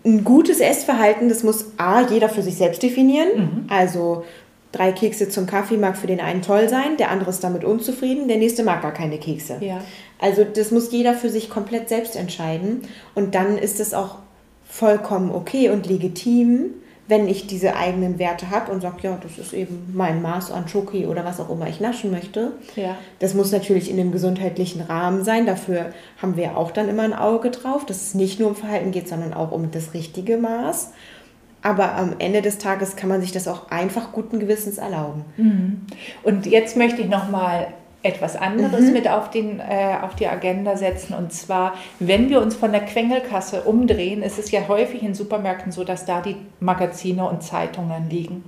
ein 0.05 0.23
gutes 0.23 0.59
Essverhalten, 0.59 1.29
das 1.29 1.43
muss 1.43 1.65
A, 1.77 2.01
jeder 2.01 2.29
für 2.29 2.41
sich 2.41 2.55
selbst 2.55 2.83
definieren. 2.83 3.27
Mhm. 3.35 3.65
Also 3.69 4.23
drei 4.71 4.91
Kekse 4.91 5.29
zum 5.29 5.47
Kaffee 5.47 5.77
mag 5.77 5.97
für 5.97 6.07
den 6.07 6.19
einen 6.19 6.41
toll 6.41 6.67
sein, 6.69 6.97
der 6.97 7.09
andere 7.09 7.29
ist 7.29 7.43
damit 7.43 7.63
unzufrieden, 7.63 8.27
der 8.27 8.37
nächste 8.37 8.63
mag 8.63 8.81
gar 8.81 8.93
keine 8.93 9.17
Kekse. 9.17 9.57
Ja. 9.61 9.81
Also 10.19 10.43
das 10.43 10.71
muss 10.71 10.91
jeder 10.91 11.13
für 11.13 11.29
sich 11.29 11.49
komplett 11.49 11.89
selbst 11.89 12.15
entscheiden. 12.15 12.81
Und 13.15 13.35
dann 13.35 13.57
ist 13.57 13.79
es 13.79 13.93
auch 13.93 14.17
vollkommen 14.67 15.31
okay 15.31 15.69
und 15.69 15.87
legitim, 15.87 16.71
wenn 17.07 17.27
ich 17.27 17.45
diese 17.45 17.75
eigenen 17.75 18.17
Werte 18.17 18.49
habe 18.49 18.71
und 18.71 18.81
sage, 18.81 18.97
ja, 19.03 19.17
das 19.21 19.37
ist 19.37 19.53
eben 19.53 19.91
mein 19.93 20.21
Maß 20.21 20.51
an 20.51 20.67
Schoki 20.67 21.05
oder 21.05 21.23
was 21.23 21.39
auch 21.39 21.49
immer 21.49 21.67
ich 21.67 21.79
naschen 21.79 22.11
möchte. 22.11 22.53
Ja. 22.75 22.97
Das 23.19 23.35
muss 23.35 23.51
natürlich 23.51 23.91
in 23.91 23.99
einem 23.99 24.11
gesundheitlichen 24.11 24.81
Rahmen 24.81 25.23
sein. 25.23 25.45
Dafür 25.45 25.93
haben 26.19 26.35
wir 26.35 26.57
auch 26.57 26.71
dann 26.71 26.89
immer 26.89 27.03
ein 27.03 27.13
Auge 27.13 27.51
drauf, 27.51 27.85
dass 27.85 28.01
es 28.01 28.13
nicht 28.15 28.39
nur 28.39 28.49
um 28.49 28.55
Verhalten 28.55 28.91
geht, 28.91 29.07
sondern 29.07 29.33
auch 29.33 29.51
um 29.51 29.69
das 29.69 29.93
richtige 29.93 30.37
Maß. 30.37 30.93
Aber 31.61 31.95
am 31.95 32.15
Ende 32.19 32.41
des 32.41 32.57
Tages 32.57 32.95
kann 32.95 33.09
man 33.09 33.21
sich 33.21 33.31
das 33.31 33.47
auch 33.47 33.69
einfach 33.69 34.11
guten 34.11 34.39
Gewissens 34.39 34.77
erlauben. 34.77 35.25
Mhm. 35.37 35.81
Und 36.23 36.45
jetzt 36.45 36.75
möchte 36.77 37.01
ich 37.01 37.09
noch 37.09 37.29
mal 37.29 37.67
etwas 38.05 38.35
anderes 38.35 38.81
mhm. 38.81 38.93
mit 38.93 39.09
auf, 39.09 39.31
den, 39.31 39.59
äh, 39.59 39.97
auf 40.01 40.15
die 40.15 40.27
Agenda 40.27 40.77
setzen. 40.77 41.15
Und 41.15 41.33
zwar, 41.33 41.73
wenn 41.99 42.29
wir 42.29 42.39
uns 42.41 42.55
von 42.55 42.71
der 42.71 42.81
Quengelkasse 42.81 43.63
umdrehen, 43.63 44.21
ist 44.21 44.37
es 44.37 44.51
ja 44.51 44.67
häufig 44.67 45.01
in 45.01 45.15
Supermärkten 45.15 45.71
so, 45.71 45.83
dass 45.83 46.05
da 46.05 46.21
die 46.21 46.35
Magazine 46.59 47.27
und 47.27 47.41
Zeitungen 47.41 48.09
liegen. 48.09 48.43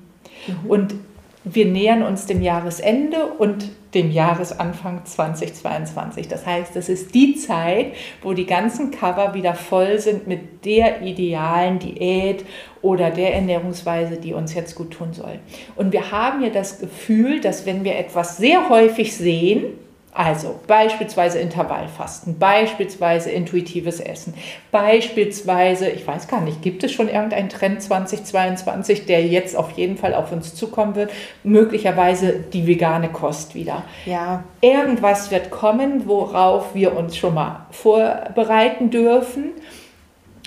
Mhm. 0.48 0.70
Und 0.70 0.96
wir 1.44 1.66
nähern 1.66 2.04
uns 2.04 2.26
dem 2.26 2.42
Jahresende 2.42 3.26
und 3.26 3.70
dem 3.94 4.12
Jahresanfang 4.12 5.06
2022. 5.06 6.28
Das 6.28 6.46
heißt, 6.46 6.76
es 6.76 6.90
ist 6.90 7.16
die 7.16 7.36
Zeit, 7.36 7.94
wo 8.22 8.34
die 8.34 8.46
ganzen 8.46 8.92
Cover 8.92 9.34
wieder 9.34 9.56
voll 9.56 10.00
sind 10.00 10.28
mit 10.28 10.66
der 10.66 11.02
idealen 11.02 11.80
Diät 11.80 12.46
oder 12.88 13.10
der 13.10 13.36
Ernährungsweise, 13.36 14.16
die 14.16 14.34
uns 14.34 14.54
jetzt 14.54 14.74
gut 14.74 14.92
tun 14.92 15.12
soll. 15.12 15.40
Und 15.76 15.92
wir 15.92 16.10
haben 16.10 16.42
ja 16.42 16.50
das 16.50 16.80
Gefühl, 16.80 17.42
dass 17.42 17.66
wenn 17.66 17.84
wir 17.84 17.98
etwas 17.98 18.38
sehr 18.38 18.70
häufig 18.70 19.14
sehen, 19.14 19.66
also 20.14 20.58
beispielsweise 20.68 21.38
Intervallfasten, 21.40 22.40
beispielsweise 22.40 23.30
intuitives 23.30 24.00
Essen, 24.00 24.34
beispielsweise, 24.72 25.90
ich 25.90 26.08
weiß 26.08 26.30
gar 26.30 26.40
nicht, 26.40 26.62
gibt 26.62 26.82
es 26.86 26.94
schon 26.94 27.10
irgendeinen 27.10 27.50
Trend 27.50 27.82
2022, 27.82 29.06
der 29.06 29.28
jetzt 29.28 29.58
auf 29.58 29.72
jeden 29.72 29.98
Fall 29.98 30.14
auf 30.14 30.32
uns 30.32 30.56
zukommen 30.56 30.96
wird? 30.96 31.12
Möglicherweise 31.44 32.40
die 32.54 32.68
vegane 32.68 33.10
Kost 33.10 33.54
wieder. 33.54 33.84
Ja. 34.06 34.46
Irgendwas 34.62 35.30
wird 35.30 35.52
kommen, 35.52 36.08
worauf 36.08 36.74
wir 36.74 36.96
uns 36.96 37.18
schon 37.18 37.34
mal 37.34 37.66
vorbereiten 37.72 38.92
dürfen. 38.92 39.50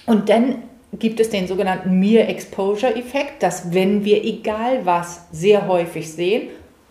Und 0.07 0.31
dann 0.31 0.63
gibt 0.99 1.21
es 1.21 1.31
den 1.31 1.47
sogenannten 1.47 1.99
Mere 1.99 2.27
Exposure 2.27 2.95
Effekt, 2.95 3.43
dass 3.43 3.73
wenn 3.73 4.05
wir 4.05 4.25
egal 4.25 4.85
was 4.85 5.27
sehr 5.31 5.69
häufig 5.69 6.11
sehen, 6.11 6.49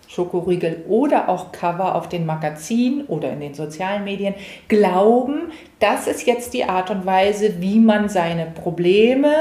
Schokoriegel 0.08 0.86
oder 0.88 1.30
auch 1.30 1.52
Cover 1.52 1.96
auf 1.96 2.10
den 2.10 2.26
Magazinen 2.26 3.06
oder 3.06 3.32
in 3.32 3.42
den 3.42 3.54
sozialen 3.54 4.04
Medien 4.04 4.34
glauben, 4.68 5.52
das 5.80 6.08
ist 6.08 6.26
jetzt 6.26 6.54
die 6.56 6.64
Art 6.64 6.90
und 6.90 7.06
Weise, 7.06 7.62
wie 7.62 7.80
man 7.80 8.10
seine 8.10 8.48
Probleme 8.48 9.32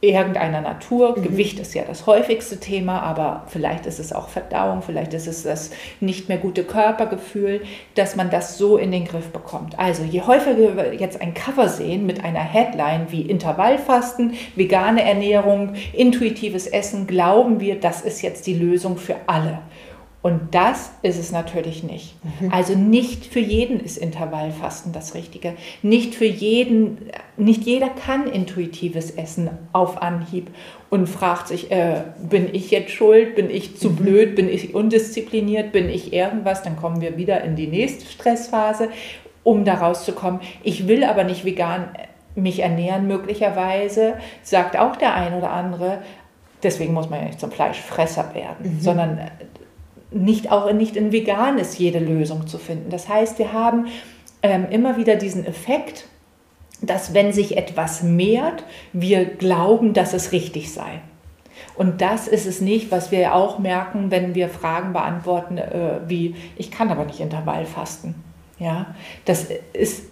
irgendeiner 0.00 0.60
Natur. 0.60 1.16
Mhm. 1.16 1.22
Gewicht 1.22 1.58
ist 1.58 1.74
ja 1.74 1.84
das 1.86 2.06
häufigste 2.06 2.58
Thema, 2.58 3.02
aber 3.02 3.44
vielleicht 3.48 3.86
ist 3.86 3.98
es 3.98 4.12
auch 4.12 4.28
Verdauung, 4.28 4.82
vielleicht 4.82 5.12
ist 5.14 5.26
es 5.26 5.42
das 5.42 5.70
nicht 6.00 6.28
mehr 6.28 6.38
gute 6.38 6.64
Körpergefühl, 6.64 7.62
dass 7.94 8.16
man 8.16 8.30
das 8.30 8.56
so 8.56 8.76
in 8.76 8.92
den 8.92 9.04
Griff 9.04 9.28
bekommt. 9.28 9.78
Also 9.78 10.02
je 10.02 10.22
häufiger 10.22 10.76
wir 10.76 10.94
jetzt 10.94 11.20
ein 11.20 11.34
Cover 11.34 11.68
sehen 11.68 12.06
mit 12.06 12.24
einer 12.24 12.40
Headline 12.40 13.06
wie 13.10 13.22
Intervallfasten, 13.22 14.34
vegane 14.56 15.04
Ernährung, 15.04 15.74
intuitives 15.92 16.66
Essen, 16.66 17.06
glauben 17.06 17.60
wir, 17.60 17.78
das 17.78 18.02
ist 18.02 18.22
jetzt 18.22 18.46
die 18.46 18.54
Lösung 18.54 18.96
für 18.96 19.16
alle. 19.26 19.58
Und 20.22 20.54
das 20.54 20.90
ist 21.02 21.18
es 21.18 21.32
natürlich 21.32 21.82
nicht. 21.82 22.14
Mhm. 22.40 22.52
Also 22.52 22.74
nicht 22.74 23.24
für 23.24 23.40
jeden 23.40 23.80
ist 23.80 23.96
Intervallfasten 23.96 24.92
das 24.92 25.14
Richtige. 25.14 25.54
Nicht 25.82 26.14
für 26.14 26.26
jeden, 26.26 27.10
nicht 27.38 27.64
jeder 27.64 27.88
kann 27.88 28.30
intuitives 28.30 29.10
Essen 29.12 29.48
auf 29.72 30.02
Anhieb 30.02 30.50
und 30.90 31.08
fragt 31.08 31.48
sich, 31.48 31.70
äh, 31.70 32.02
bin 32.18 32.54
ich 32.54 32.70
jetzt 32.70 32.90
schuld, 32.90 33.34
bin 33.34 33.48
ich 33.48 33.78
zu 33.78 33.90
mhm. 33.90 33.96
blöd, 33.96 34.36
bin 34.36 34.50
ich 34.50 34.74
undiszipliniert, 34.74 35.72
bin 35.72 35.88
ich 35.88 36.12
irgendwas, 36.12 36.62
dann 36.62 36.76
kommen 36.76 37.00
wir 37.00 37.16
wieder 37.16 37.42
in 37.42 37.56
die 37.56 37.68
nächste 37.68 38.04
Stressphase, 38.04 38.88
um 39.42 39.64
da 39.64 39.74
rauszukommen. 39.74 40.40
Ich 40.62 40.86
will 40.86 41.04
aber 41.04 41.24
nicht 41.24 41.46
vegan 41.46 41.88
mich 42.34 42.60
ernähren 42.60 43.06
möglicherweise, 43.06 44.14
sagt 44.42 44.78
auch 44.78 44.96
der 44.96 45.14
ein 45.14 45.34
oder 45.34 45.50
andere, 45.50 46.02
deswegen 46.62 46.92
muss 46.92 47.08
man 47.08 47.20
ja 47.20 47.26
nicht 47.26 47.40
zum 47.40 47.50
Fleischfresser 47.50 48.34
werden, 48.34 48.76
mhm. 48.76 48.80
sondern 48.80 49.20
nicht 50.10 50.50
auch 50.50 50.72
nicht 50.72 50.96
in 50.96 51.12
vegan 51.12 51.58
ist 51.58 51.78
jede 51.78 51.98
Lösung 51.98 52.46
zu 52.46 52.58
finden. 52.58 52.90
Das 52.90 53.08
heißt, 53.08 53.38
wir 53.38 53.52
haben 53.52 53.86
ähm, 54.42 54.66
immer 54.70 54.96
wieder 54.96 55.16
diesen 55.16 55.46
Effekt, 55.46 56.06
dass 56.82 57.14
wenn 57.14 57.32
sich 57.32 57.56
etwas 57.56 58.02
mehrt, 58.02 58.64
wir 58.92 59.24
glauben, 59.24 59.92
dass 59.92 60.14
es 60.14 60.32
richtig 60.32 60.72
sei. 60.72 61.00
Und 61.76 62.00
das 62.00 62.26
ist 62.26 62.46
es 62.46 62.60
nicht, 62.60 62.90
was 62.90 63.10
wir 63.10 63.34
auch 63.34 63.58
merken, 63.58 64.10
wenn 64.10 64.34
wir 64.34 64.48
Fragen 64.48 64.92
beantworten, 64.92 65.58
äh, 65.58 66.00
wie 66.06 66.34
ich 66.56 66.70
kann 66.70 66.90
aber 66.90 67.04
nicht 67.04 67.20
Intervallfasten. 67.20 68.14
Ja, 68.58 68.94
das 69.24 69.46
ist 69.72 70.09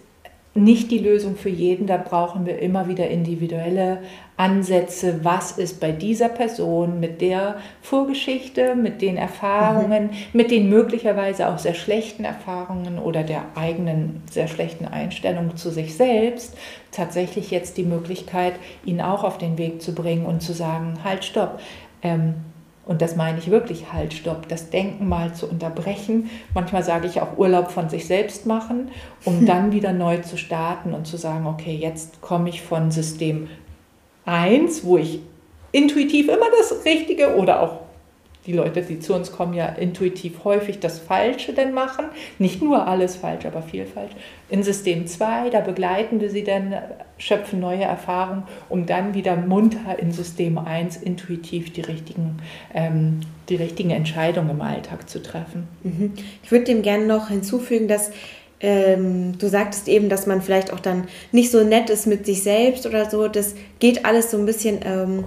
nicht 0.63 0.91
die 0.91 0.99
Lösung 0.99 1.35
für 1.35 1.49
jeden. 1.49 1.87
Da 1.87 1.97
brauchen 1.97 2.45
wir 2.45 2.59
immer 2.59 2.87
wieder 2.87 3.07
individuelle 3.09 3.99
Ansätze. 4.37 5.19
Was 5.23 5.57
ist 5.57 5.79
bei 5.79 5.91
dieser 5.91 6.29
Person 6.29 6.99
mit 6.99 7.21
der 7.21 7.57
Vorgeschichte, 7.81 8.75
mit 8.75 9.01
den 9.01 9.17
Erfahrungen, 9.17 10.05
mhm. 10.05 10.11
mit 10.33 10.51
den 10.51 10.69
möglicherweise 10.69 11.49
auch 11.49 11.57
sehr 11.57 11.73
schlechten 11.73 12.23
Erfahrungen 12.23 12.99
oder 12.99 13.23
der 13.23 13.43
eigenen 13.55 14.21
sehr 14.29 14.47
schlechten 14.47 14.85
Einstellung 14.85 15.57
zu 15.57 15.69
sich 15.71 15.95
selbst 15.95 16.55
tatsächlich 16.91 17.51
jetzt 17.51 17.77
die 17.77 17.83
Möglichkeit, 17.83 18.53
ihn 18.85 19.01
auch 19.01 19.23
auf 19.23 19.37
den 19.37 19.57
Weg 19.57 19.81
zu 19.81 19.93
bringen 19.93 20.25
und 20.25 20.41
zu 20.41 20.53
sagen, 20.53 20.99
halt, 21.03 21.23
stopp. 21.23 21.59
Ähm, 22.01 22.35
und 22.89 23.03
das 23.03 23.15
meine 23.15 23.37
ich 23.37 23.51
wirklich, 23.51 23.93
halt, 23.93 24.15
stopp, 24.15 24.47
das 24.47 24.71
Denken 24.71 25.07
mal 25.07 25.31
zu 25.35 25.47
unterbrechen. 25.47 26.27
Manchmal 26.55 26.83
sage 26.83 27.05
ich 27.05 27.21
auch 27.21 27.37
Urlaub 27.37 27.69
von 27.69 27.87
sich 27.87 28.07
selbst 28.07 28.47
machen, 28.47 28.89
um 29.25 29.45
dann 29.45 29.71
wieder 29.71 29.93
neu 29.93 30.17
zu 30.17 30.37
starten 30.37 30.95
und 30.95 31.05
zu 31.05 31.15
sagen, 31.15 31.45
okay, 31.45 31.75
jetzt 31.75 32.19
komme 32.21 32.49
ich 32.49 32.63
von 32.63 32.89
System 32.89 33.47
1, 34.25 34.85
wo 34.85 34.97
ich 34.97 35.19
intuitiv 35.71 36.29
immer 36.29 36.47
das 36.57 36.83
Richtige 36.83 37.35
oder 37.35 37.61
auch 37.61 37.77
die 38.45 38.53
Leute, 38.53 38.81
die 38.81 38.99
zu 38.99 39.13
uns 39.13 39.31
kommen, 39.31 39.53
ja 39.53 39.65
intuitiv 39.67 40.43
häufig 40.43 40.79
das 40.79 40.97
Falsche 40.97 41.53
denn 41.53 41.73
machen. 41.73 42.05
Nicht 42.39 42.61
nur 42.61 42.87
alles 42.87 43.17
falsch, 43.17 43.45
aber 43.45 43.61
viel 43.61 43.85
falsch. 43.85 44.13
In 44.49 44.63
System 44.63 45.07
2, 45.07 45.49
da 45.49 45.59
begleiten 45.59 46.21
wir 46.21 46.29
sie 46.29 46.43
dann, 46.43 46.73
schöpfen 47.17 47.59
neue 47.59 47.83
Erfahrungen, 47.83 48.43
um 48.69 48.85
dann 48.85 49.13
wieder 49.13 49.35
munter 49.35 49.99
in 49.99 50.11
System 50.11 50.57
1 50.57 50.97
intuitiv 50.97 51.73
die 51.73 51.81
richtigen, 51.81 52.37
ähm, 52.73 53.19
die 53.49 53.57
richtigen 53.57 53.91
Entscheidungen 53.91 54.51
im 54.51 54.61
Alltag 54.61 55.09
zu 55.09 55.21
treffen. 55.21 55.67
Mhm. 55.83 56.13
Ich 56.41 56.51
würde 56.51 56.65
dem 56.65 56.81
gerne 56.81 57.05
noch 57.05 57.27
hinzufügen, 57.27 57.89
dass 57.89 58.11
ähm, 58.61 59.37
du 59.37 59.47
sagtest 59.47 59.87
eben, 59.87 60.09
dass 60.09 60.27
man 60.27 60.41
vielleicht 60.41 60.73
auch 60.73 60.79
dann 60.79 61.07
nicht 61.31 61.51
so 61.51 61.63
nett 61.63 61.89
ist 61.89 62.07
mit 62.07 62.25
sich 62.25 62.41
selbst 62.41 62.85
oder 62.85 63.09
so. 63.09 63.27
Das 63.27 63.55
geht 63.79 64.05
alles 64.05 64.31
so 64.31 64.37
ein 64.37 64.45
bisschen, 64.45 64.79
ähm, 64.83 65.25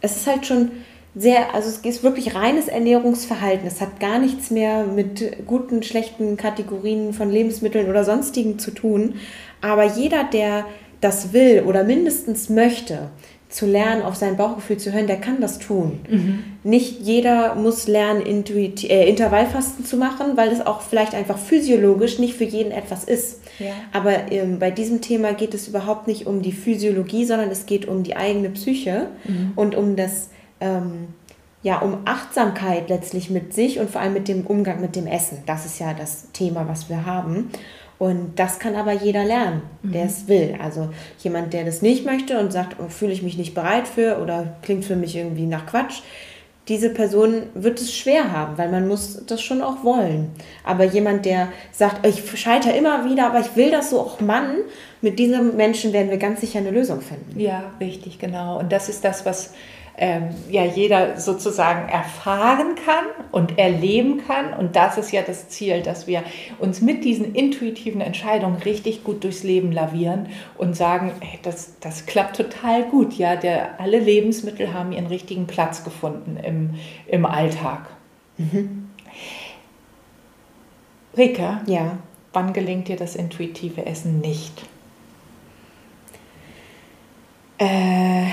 es 0.00 0.16
ist 0.16 0.26
halt 0.26 0.46
schon 0.46 0.70
sehr, 1.14 1.54
also 1.54 1.68
es 1.68 1.78
ist 1.78 2.02
wirklich 2.02 2.34
reines 2.34 2.68
Ernährungsverhalten. 2.68 3.66
Es 3.66 3.80
hat 3.80 4.00
gar 4.00 4.18
nichts 4.18 4.50
mehr 4.50 4.84
mit 4.84 5.46
guten, 5.46 5.82
schlechten 5.82 6.36
Kategorien 6.36 7.12
von 7.12 7.30
Lebensmitteln 7.30 7.88
oder 7.90 8.04
sonstigen 8.04 8.58
zu 8.58 8.70
tun. 8.70 9.16
Aber 9.60 9.84
jeder, 9.84 10.24
der 10.24 10.64
das 11.00 11.32
will 11.32 11.64
oder 11.66 11.84
mindestens 11.84 12.48
möchte, 12.48 13.10
zu 13.52 13.66
lernen, 13.66 14.02
auf 14.02 14.16
sein 14.16 14.38
Bauchgefühl 14.38 14.78
zu 14.78 14.92
hören, 14.92 15.06
der 15.06 15.20
kann 15.20 15.42
das 15.42 15.58
tun. 15.58 16.00
Mhm. 16.08 16.44
Nicht 16.64 17.00
jeder 17.00 17.54
muss 17.54 17.86
lernen, 17.86 18.22
Intuit 18.22 18.82
äh, 18.88 19.06
Intervallfasten 19.06 19.84
zu 19.84 19.98
machen, 19.98 20.36
weil 20.36 20.50
es 20.50 20.64
auch 20.64 20.80
vielleicht 20.80 21.14
einfach 21.14 21.36
physiologisch 21.36 22.18
nicht 22.18 22.34
für 22.34 22.44
jeden 22.44 22.72
etwas 22.72 23.04
ist. 23.04 23.40
Ja. 23.58 23.74
Aber 23.92 24.32
ähm, 24.32 24.58
bei 24.58 24.70
diesem 24.70 25.02
Thema 25.02 25.34
geht 25.34 25.52
es 25.52 25.68
überhaupt 25.68 26.08
nicht 26.08 26.26
um 26.26 26.40
die 26.40 26.52
Physiologie, 26.52 27.26
sondern 27.26 27.50
es 27.50 27.66
geht 27.66 27.86
um 27.86 28.02
die 28.02 28.16
eigene 28.16 28.48
Psyche 28.48 29.08
mhm. 29.24 29.52
und 29.54 29.74
um 29.74 29.96
das 29.96 30.30
ähm, 30.62 31.08
ja, 31.62 31.78
um 31.78 31.98
Achtsamkeit 32.04 32.88
letztlich 32.88 33.30
mit 33.30 33.54
sich 33.54 33.78
und 33.78 33.90
vor 33.90 34.00
allem 34.00 34.14
mit 34.14 34.28
dem 34.28 34.46
Umgang 34.46 34.80
mit 34.80 34.96
dem 34.96 35.06
Essen. 35.06 35.42
Das 35.46 35.64
ist 35.66 35.78
ja 35.78 35.94
das 35.94 36.32
Thema, 36.32 36.66
was 36.68 36.88
wir 36.88 37.06
haben. 37.06 37.50
Und 37.98 38.32
das 38.36 38.58
kann 38.58 38.74
aber 38.74 38.92
jeder 38.92 39.24
lernen, 39.24 39.62
der 39.82 40.04
mhm. 40.04 40.08
es 40.08 40.28
will. 40.28 40.56
Also 40.60 40.88
jemand, 41.20 41.52
der 41.52 41.64
das 41.64 41.82
nicht 41.82 42.04
möchte 42.04 42.40
und 42.40 42.52
sagt, 42.52 42.76
oh, 42.80 42.88
fühle 42.88 43.12
ich 43.12 43.22
mich 43.22 43.38
nicht 43.38 43.54
bereit 43.54 43.86
für 43.86 44.20
oder 44.20 44.56
klingt 44.62 44.84
für 44.84 44.96
mich 44.96 45.14
irgendwie 45.14 45.46
nach 45.46 45.66
Quatsch, 45.66 46.02
diese 46.68 46.90
Person 46.90 47.44
wird 47.54 47.80
es 47.80 47.94
schwer 47.94 48.32
haben, 48.32 48.56
weil 48.56 48.70
man 48.70 48.86
muss 48.86 49.24
das 49.26 49.42
schon 49.42 49.62
auch 49.62 49.82
wollen. 49.82 50.30
Aber 50.64 50.84
jemand, 50.84 51.26
der 51.26 51.48
sagt, 51.72 52.06
ich 52.06 52.40
scheitere 52.40 52.76
immer 52.76 53.04
wieder, 53.04 53.26
aber 53.26 53.40
ich 53.40 53.56
will 53.56 53.70
das 53.70 53.90
so, 53.90 54.00
auch 54.00 54.20
Mann, 54.20 54.58
mit 55.00 55.18
diesem 55.18 55.56
Menschen 55.56 55.92
werden 55.92 56.10
wir 56.10 56.18
ganz 56.18 56.40
sicher 56.40 56.60
eine 56.60 56.70
Lösung 56.70 57.00
finden. 57.00 57.38
Ja, 57.38 57.72
richtig, 57.80 58.20
genau. 58.20 58.60
Und 58.60 58.70
das 58.70 58.88
ist 58.88 59.04
das, 59.04 59.26
was 59.26 59.54
ähm, 59.98 60.30
ja 60.48 60.64
jeder 60.64 61.20
sozusagen 61.20 61.88
erfahren 61.88 62.74
kann 62.84 63.04
und 63.30 63.58
erleben 63.58 64.22
kann. 64.26 64.54
Und 64.54 64.74
das 64.74 64.96
ist 64.96 65.12
ja 65.12 65.22
das 65.22 65.48
Ziel, 65.48 65.82
dass 65.82 66.06
wir 66.06 66.22
uns 66.58 66.80
mit 66.80 67.04
diesen 67.04 67.34
intuitiven 67.34 68.00
Entscheidungen 68.00 68.56
richtig 68.56 69.04
gut 69.04 69.22
durchs 69.24 69.42
Leben 69.42 69.70
lavieren 69.70 70.28
und 70.56 70.74
sagen, 70.74 71.12
hey, 71.20 71.38
das, 71.42 71.78
das 71.80 72.06
klappt 72.06 72.36
total 72.36 72.84
gut. 72.84 73.14
Ja, 73.14 73.36
der, 73.36 73.80
alle 73.80 73.98
Lebensmittel 73.98 74.72
haben 74.72 74.92
ihren 74.92 75.06
richtigen 75.06 75.46
Platz 75.46 75.84
gefunden 75.84 76.38
im, 76.42 76.74
im 77.06 77.26
Alltag. 77.26 77.90
Mhm. 78.38 78.90
Rika, 81.16 81.60
ja. 81.66 81.98
wann 82.32 82.54
gelingt 82.54 82.88
dir 82.88 82.96
das 82.96 83.14
intuitive 83.14 83.84
Essen 83.84 84.20
nicht? 84.20 84.62
Äh 87.58 88.28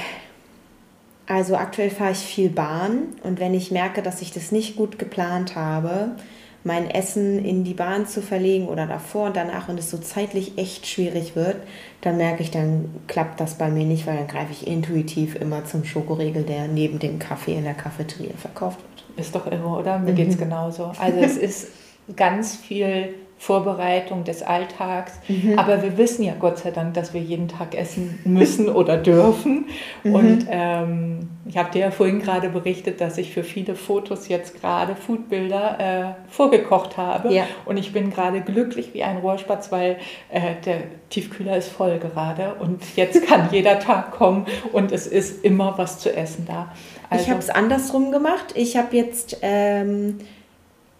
also 1.29 1.55
aktuell 1.55 1.91
fahre 1.91 2.11
ich 2.11 2.17
viel 2.17 2.49
Bahn 2.49 3.03
und 3.23 3.39
wenn 3.39 3.53
ich 3.53 3.69
merke, 3.69 4.01
dass 4.01 4.21
ich 4.21 4.31
das 4.31 4.51
nicht 4.51 4.75
gut 4.75 4.97
geplant 4.97 5.55
habe, 5.55 6.15
mein 6.63 6.89
Essen 6.89 7.45
in 7.45 7.63
die 7.63 7.75
Bahn 7.75 8.07
zu 8.07 8.21
verlegen 8.21 8.67
oder 8.67 8.87
davor 8.87 9.27
und 9.27 9.37
danach 9.37 9.69
und 9.69 9.79
es 9.79 9.91
so 9.91 9.99
zeitlich 9.99 10.57
echt 10.57 10.87
schwierig 10.87 11.35
wird, 11.35 11.57
dann 12.01 12.17
merke 12.17 12.41
ich, 12.41 12.49
dann 12.49 12.89
klappt 13.07 13.39
das 13.39 13.55
bei 13.59 13.69
mir 13.69 13.85
nicht, 13.85 14.07
weil 14.07 14.17
dann 14.17 14.27
greife 14.27 14.51
ich 14.51 14.67
intuitiv 14.67 15.35
immer 15.35 15.63
zum 15.65 15.85
Schokoriegel, 15.85 16.43
der 16.43 16.67
neben 16.67 16.97
dem 16.97 17.19
Kaffee 17.19 17.55
in 17.55 17.63
der 17.63 17.75
Cafeteria 17.75 18.33
verkauft 18.35 18.79
wird. 18.79 19.19
Ist 19.25 19.35
doch 19.35 19.45
irre, 19.45 19.67
oder? 19.67 19.99
Mir 19.99 20.11
mhm. 20.11 20.15
geht 20.15 20.29
es 20.29 20.37
genauso. 20.37 20.91
Also 20.97 21.19
es 21.19 21.37
ist 21.37 21.67
ganz 22.15 22.55
viel 22.55 23.13
Vorbereitung 23.39 24.25
des 24.25 24.43
Alltags. 24.43 25.13
Mhm. 25.29 25.57
Aber 25.57 25.81
wir 25.81 25.97
wissen 25.97 26.23
ja 26.23 26.33
Gott 26.37 26.57
sei 26.57 26.71
Dank, 26.71 26.93
dass 26.95 27.13
wir 27.13 27.21
jeden 27.21 27.47
Tag 27.47 27.73
essen 27.73 28.19
müssen 28.25 28.67
oder 28.75 28.97
dürfen. 28.97 29.65
Mhm. 30.03 30.13
Und 30.13 30.47
ähm, 30.49 31.29
ich 31.45 31.57
habe 31.57 31.71
dir 31.71 31.79
ja 31.79 31.91
vorhin 31.91 32.19
gerade 32.19 32.49
berichtet, 32.49 32.99
dass 32.99 33.17
ich 33.17 33.33
für 33.33 33.45
viele 33.45 33.75
Fotos 33.75 34.27
jetzt 34.27 34.59
gerade 34.59 34.93
Foodbilder 34.93 35.79
äh, 35.79 36.29
vorgekocht 36.29 36.97
habe. 36.97 37.33
Ja. 37.33 37.45
Und 37.63 37.77
ich 37.77 37.93
bin 37.93 38.11
gerade 38.11 38.41
glücklich 38.41 38.93
wie 38.93 39.03
ein 39.03 39.17
Rohrspatz, 39.17 39.71
weil 39.71 39.99
äh, 40.29 40.55
der 40.65 40.81
Tiefkühler 41.09 41.55
ist 41.55 41.69
voll 41.69 41.97
gerade. 41.97 42.55
Und 42.55 42.83
jetzt 42.97 43.25
kann 43.25 43.47
jeder 43.53 43.79
Tag 43.79 44.11
kommen 44.11 44.47
und 44.73 44.91
es 44.91 45.07
ist 45.07 45.45
immer 45.45 45.77
was 45.77 45.99
zu 45.99 46.13
essen 46.13 46.45
da. 46.45 46.73
Also, 47.09 47.23
ich 47.23 47.29
habe 47.29 47.39
es 47.39 47.49
andersrum 47.49 48.11
gemacht. 48.11 48.53
Ich 48.55 48.75
habe 48.75 48.97
jetzt... 48.97 49.37
Ähm 49.41 50.17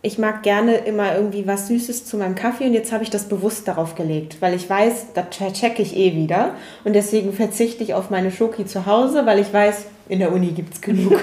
ich 0.02 0.18
mag 0.18 0.44
gerne 0.44 0.76
immer 0.76 1.14
irgendwie 1.16 1.46
was 1.46 1.68
Süßes 1.68 2.06
zu 2.06 2.18
meinem 2.18 2.36
Kaffee 2.36 2.66
und 2.66 2.74
jetzt 2.74 2.92
habe 2.92 3.04
ich 3.04 3.10
das 3.10 3.26
bewusst 3.26 3.68
darauf 3.68 3.96
gelegt, 3.96 4.38
weil 4.40 4.54
ich 4.54 4.70
weiß, 4.70 5.08
da 5.14 5.30
checke 5.30 5.82
ich 5.82 5.96
eh 5.98 6.16
wieder 6.16 6.52
und 6.86 6.94
deswegen 6.94 7.34
verzichte 7.34 7.84
ich 7.84 7.94
auf 7.94 8.10
meine 8.10 8.32
Schoki 8.32 8.66
zu 8.66 8.86
Hause, 8.86 9.26
weil 9.26 9.40
ich 9.40 9.54
weiß, 9.54 9.86
in 10.08 10.20
der 10.20 10.32
Uni 10.32 10.48
gibt 10.52 10.74
es 10.74 10.82
genug. 10.82 11.22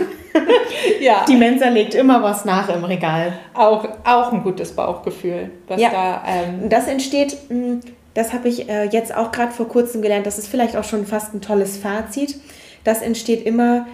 ja. 1.00 1.24
Die 1.26 1.36
Mensa 1.36 1.68
legt 1.68 1.94
immer 1.94 2.22
was 2.22 2.44
nach 2.44 2.68
im 2.68 2.84
Regal. 2.84 3.32
Auch, 3.54 3.88
auch 4.04 4.32
ein 4.32 4.42
gutes 4.42 4.72
Bauchgefühl, 4.72 5.50
was 5.66 5.80
ja. 5.80 5.90
da. 5.90 6.22
Ähm 6.26 6.68
das 6.68 6.86
entsteht, 6.86 7.36
hm, 7.48 7.80
das 8.12 8.32
habe 8.32 8.48
ich 8.48 8.68
äh, 8.68 8.84
jetzt 8.84 9.14
auch 9.14 9.32
gerade 9.32 9.52
vor 9.52 9.68
kurzem 9.68 10.02
gelernt, 10.02 10.26
das 10.26 10.38
ist 10.38 10.48
vielleicht 10.48 10.76
auch 10.76 10.84
schon 10.84 11.06
fast 11.06 11.34
ein 11.34 11.40
tolles 11.40 11.78
Fazit 11.78 12.38
das 12.86 13.02
entsteht 13.02 13.44
immer, 13.44 13.86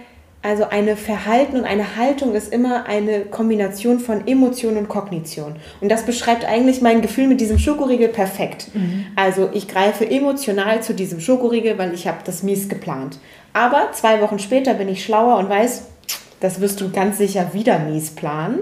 also 0.43 0.65
eine 0.65 0.97
Verhalten 0.97 1.55
und 1.55 1.63
eine 1.63 1.95
Haltung 1.95 2.35
ist 2.35 2.51
immer 2.51 2.85
eine 2.85 3.21
Kombination 3.21 3.99
von 3.99 4.27
Emotion 4.27 4.75
und 4.75 4.89
Kognition. 4.89 5.55
Und 5.79 5.89
das 5.89 6.05
beschreibt 6.05 6.43
eigentlich 6.43 6.81
mein 6.81 7.01
Gefühl 7.01 7.27
mit 7.27 7.39
diesem 7.39 7.57
Schokoriegel 7.57 8.09
perfekt. 8.09 8.67
Mhm. 8.73 9.05
Also 9.15 9.49
ich 9.53 9.69
greife 9.69 10.05
emotional 10.09 10.83
zu 10.83 10.93
diesem 10.93 11.21
Schokoriegel, 11.21 11.77
weil 11.77 11.93
ich 11.93 12.07
habe 12.07 12.17
das 12.25 12.43
mies 12.43 12.67
geplant. 12.67 13.19
Aber 13.53 13.89
zwei 13.93 14.19
Wochen 14.19 14.37
später 14.37 14.73
bin 14.73 14.89
ich 14.89 15.05
schlauer 15.05 15.37
und 15.37 15.47
weiß, 15.47 15.85
das 16.41 16.59
wirst 16.59 16.81
du 16.81 16.91
ganz 16.91 17.19
sicher 17.19 17.53
wieder 17.53 17.79
mies 17.79 18.11
planen. 18.11 18.59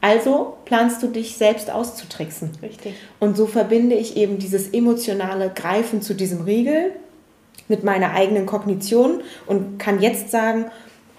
Also 0.00 0.56
planst 0.64 1.00
du 1.00 1.06
dich 1.06 1.36
selbst 1.36 1.70
auszutricksen. 1.70 2.50
Richtig. 2.60 2.94
Und 3.20 3.36
so 3.36 3.46
verbinde 3.46 3.94
ich 3.94 4.16
eben 4.16 4.38
dieses 4.38 4.70
emotionale 4.70 5.50
Greifen 5.54 6.02
zu 6.02 6.14
diesem 6.14 6.40
Riegel 6.40 6.90
mit 7.68 7.84
meiner 7.84 8.14
eigenen 8.14 8.46
Kognition 8.46 9.20
und 9.46 9.78
kann 9.78 10.00
jetzt 10.00 10.32
sagen, 10.32 10.72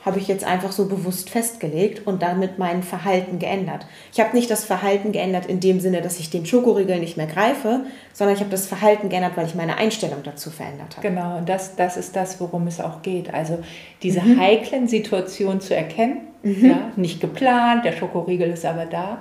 habe 0.04 0.20
ich 0.20 0.28
jetzt 0.28 0.44
einfach 0.44 0.72
so 0.72 0.88
bewusst 0.88 1.30
festgelegt 1.30 2.08
und 2.08 2.22
damit 2.22 2.58
mein 2.58 2.84
Verhalten 2.84 3.40
geändert. 3.40 3.86
Ich 4.12 4.20
habe 4.20 4.36
nicht 4.36 4.50
das 4.50 4.64
Verhalten 4.66 5.12
geändert 5.12 5.46
in 5.46 5.60
dem 5.60 5.80
Sinne, 5.80 6.02
dass 6.02 6.20
ich 6.20 6.30
den 6.30 6.46
Schokoriegel 6.46 7.00
nicht 7.00 7.18
mehr 7.18 7.28
greife, 7.28 7.82
sondern 8.14 8.36
ich 8.36 8.42
habe 8.42 8.52
das 8.52 8.68
Verhalten 8.68 9.10
geändert, 9.10 9.34
weil 9.36 9.46
ich 9.46 9.56
meine 9.56 9.78
Einstellung 9.78 10.24
dazu 10.24 10.50
verändert 10.50 10.98
habe. 10.98 11.08
Genau, 11.08 11.38
und 11.38 11.48
das, 11.48 11.76
das 11.76 11.98
ist 11.98 12.16
das, 12.16 12.40
worum 12.40 12.68
es 12.68 12.80
auch 12.80 13.02
geht. 13.02 13.34
Also 13.34 13.60
diese 14.02 14.22
mhm. 14.22 14.40
heiklen 14.40 14.88
Situationen 14.88 15.62
zu 15.62 15.76
erkennen, 15.76 16.22
mhm. 16.42 16.66
ja, 16.66 16.92
nicht 16.96 17.22
geplant, 17.22 17.86
der 17.86 17.94
Schokoriegel 17.94 18.50
ist 18.50 18.66
aber 18.66 18.86
da 18.86 19.20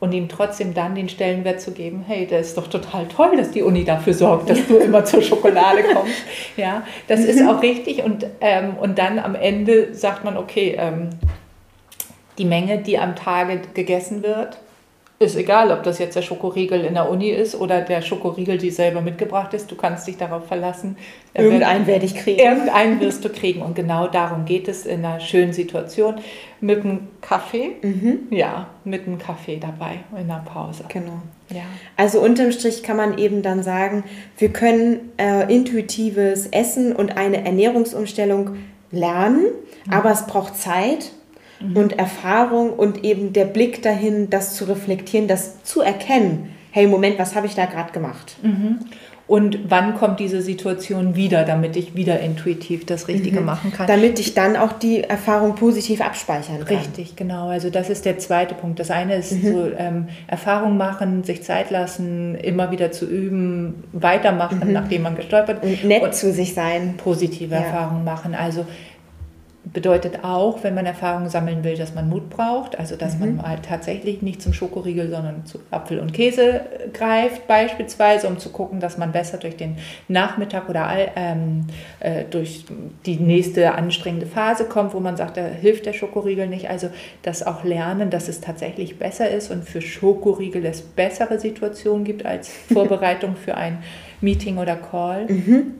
und 0.00 0.12
ihm 0.12 0.28
trotzdem 0.28 0.72
dann 0.72 0.94
den 0.94 1.10
Stellenwert 1.10 1.60
zu 1.60 1.72
geben, 1.72 2.02
hey, 2.06 2.26
das 2.26 2.48
ist 2.48 2.58
doch 2.58 2.68
total 2.68 3.06
toll, 3.06 3.36
dass 3.36 3.50
die 3.50 3.62
Uni 3.62 3.84
dafür 3.84 4.14
sorgt, 4.14 4.48
dass 4.48 4.66
du 4.66 4.78
immer 4.78 5.04
zur 5.04 5.22
Schokolade 5.22 5.82
kommst. 5.94 6.14
Ja, 6.56 6.82
das 7.06 7.20
ist 7.20 7.46
auch 7.46 7.62
richtig 7.62 8.02
und, 8.02 8.26
ähm, 8.40 8.76
und 8.78 8.98
dann 8.98 9.18
am 9.18 9.34
Ende 9.34 9.94
sagt 9.94 10.24
man, 10.24 10.36
okay, 10.36 10.76
ähm, 10.78 11.10
die 12.38 12.44
Menge, 12.44 12.78
die 12.78 12.98
am 12.98 13.14
Tage 13.14 13.60
gegessen 13.74 14.22
wird, 14.22 14.58
ist 15.22 15.36
egal, 15.36 15.70
ob 15.70 15.82
das 15.82 15.98
jetzt 15.98 16.16
der 16.16 16.22
Schokoriegel 16.22 16.82
in 16.82 16.94
der 16.94 17.10
Uni 17.10 17.28
ist 17.28 17.54
oder 17.54 17.82
der 17.82 18.00
Schokoriegel, 18.00 18.56
die 18.56 18.70
selber 18.70 19.02
mitgebracht 19.02 19.52
ist. 19.52 19.70
Du 19.70 19.76
kannst 19.76 20.06
dich 20.08 20.16
darauf 20.16 20.46
verlassen. 20.46 20.96
Irgendeinen 21.34 21.86
werde 21.86 22.06
ich 22.06 22.14
kriegen. 22.14 22.40
Irgendeinen 22.40 23.00
wirst 23.00 23.22
du 23.22 23.28
kriegen. 23.28 23.60
Und 23.60 23.74
genau 23.74 24.06
darum 24.08 24.46
geht 24.46 24.66
es 24.66 24.86
in 24.86 25.04
einer 25.04 25.20
schönen 25.20 25.52
Situation. 25.52 26.14
Mit 26.62 26.84
einem 26.84 27.08
Kaffee. 27.20 27.72
Mhm. 27.82 28.28
Ja, 28.30 28.68
mit 28.84 29.06
einem 29.06 29.18
Kaffee 29.18 29.58
dabei 29.58 29.98
in 30.18 30.26
der 30.26 30.42
Pause. 30.46 30.84
Genau. 30.88 31.20
Ja. 31.50 31.64
Also 31.98 32.20
unterm 32.20 32.50
Strich 32.50 32.82
kann 32.82 32.96
man 32.96 33.18
eben 33.18 33.42
dann 33.42 33.62
sagen, 33.62 34.04
wir 34.38 34.48
können 34.48 35.12
äh, 35.18 35.52
intuitives 35.54 36.46
Essen 36.46 36.96
und 36.96 37.18
eine 37.18 37.44
Ernährungsumstellung 37.44 38.56
lernen, 38.90 39.44
mhm. 39.84 39.92
aber 39.92 40.12
es 40.12 40.26
braucht 40.26 40.56
Zeit 40.56 41.12
mhm. 41.60 41.76
und 41.76 41.98
Erfahrung 41.98 42.72
und 42.72 43.04
eben 43.04 43.32
der 43.32 43.44
Blick 43.44 43.82
dahin, 43.82 44.30
das 44.30 44.54
zu 44.54 44.64
reflektieren, 44.64 45.28
das 45.28 45.62
zu 45.62 45.80
erkennen. 45.80 46.50
Hey, 46.72 46.86
Moment, 46.86 47.18
was 47.18 47.34
habe 47.34 47.46
ich 47.46 47.54
da 47.54 47.66
gerade 47.66 47.92
gemacht? 47.92 48.36
Mhm. 48.42 48.78
Und 49.30 49.70
wann 49.70 49.94
kommt 49.94 50.18
diese 50.18 50.42
Situation 50.42 51.14
wieder, 51.14 51.44
damit 51.44 51.76
ich 51.76 51.94
wieder 51.94 52.18
intuitiv 52.18 52.84
das 52.84 53.06
Richtige 53.06 53.38
mhm. 53.38 53.46
machen 53.46 53.72
kann? 53.72 53.86
Damit 53.86 54.18
ich 54.18 54.34
dann 54.34 54.56
auch 54.56 54.72
die 54.72 55.04
Erfahrung 55.04 55.54
positiv 55.54 56.00
abspeichern 56.00 56.64
kann. 56.64 56.78
Richtig, 56.78 57.14
genau. 57.14 57.46
Also 57.46 57.70
das 57.70 57.90
ist 57.90 58.06
der 58.06 58.18
zweite 58.18 58.56
Punkt. 58.56 58.80
Das 58.80 58.90
eine 58.90 59.14
ist 59.14 59.30
mhm. 59.30 59.52
so 59.52 59.68
ähm, 59.78 60.08
Erfahrung 60.26 60.76
machen, 60.76 61.22
sich 61.22 61.44
Zeit 61.44 61.70
lassen, 61.70 62.34
immer 62.34 62.72
wieder 62.72 62.90
zu 62.90 63.06
üben, 63.06 63.84
weitermachen, 63.92 64.62
mhm. 64.64 64.72
nachdem 64.72 65.02
man 65.02 65.14
gestolpert. 65.14 65.62
Und 65.62 65.84
nett 65.84 66.02
und 66.02 66.12
zu 66.12 66.32
sich 66.32 66.52
sein. 66.54 66.94
Positive 66.96 67.54
ja. 67.54 67.60
Erfahrungen 67.60 68.02
machen. 68.02 68.34
Also 68.34 68.66
bedeutet 69.64 70.24
auch, 70.24 70.64
wenn 70.64 70.74
man 70.74 70.86
Erfahrungen 70.86 71.28
sammeln 71.28 71.62
will, 71.64 71.76
dass 71.76 71.94
man 71.94 72.08
Mut 72.08 72.30
braucht, 72.30 72.78
also 72.78 72.96
dass 72.96 73.14
mhm. 73.14 73.20
man 73.20 73.36
mal 73.36 73.58
tatsächlich 73.60 74.22
nicht 74.22 74.40
zum 74.40 74.54
Schokoriegel, 74.54 75.10
sondern 75.10 75.44
zu 75.44 75.60
Apfel 75.70 76.00
und 76.00 76.14
Käse 76.14 76.62
greift 76.94 77.46
beispielsweise, 77.46 78.26
um 78.26 78.38
zu 78.38 78.48
gucken, 78.50 78.80
dass 78.80 78.96
man 78.96 79.12
besser 79.12 79.36
durch 79.36 79.56
den 79.56 79.76
Nachmittag 80.08 80.68
oder 80.68 80.86
all, 80.86 81.10
ähm, 81.14 81.66
äh, 82.00 82.24
durch 82.24 82.64
die 83.04 83.16
nächste 83.16 83.74
anstrengende 83.74 84.26
Phase 84.26 84.64
kommt, 84.64 84.94
wo 84.94 85.00
man 85.00 85.18
sagt, 85.18 85.36
da 85.36 85.44
hilft 85.44 85.84
der 85.84 85.92
Schokoriegel 85.92 86.46
nicht. 86.46 86.70
Also 86.70 86.88
das 87.22 87.46
auch 87.46 87.62
lernen, 87.62 88.08
dass 88.08 88.28
es 88.28 88.40
tatsächlich 88.40 88.98
besser 88.98 89.30
ist 89.30 89.50
und 89.50 89.64
für 89.64 89.82
Schokoriegel 89.82 90.64
es 90.64 90.80
bessere 90.80 91.38
Situationen 91.38 92.04
gibt 92.04 92.24
als 92.24 92.48
Vorbereitung 92.72 93.36
für 93.36 93.56
ein 93.56 93.82
Meeting 94.22 94.56
oder 94.56 94.76
Call. 94.76 95.26
Mhm. 95.26 95.74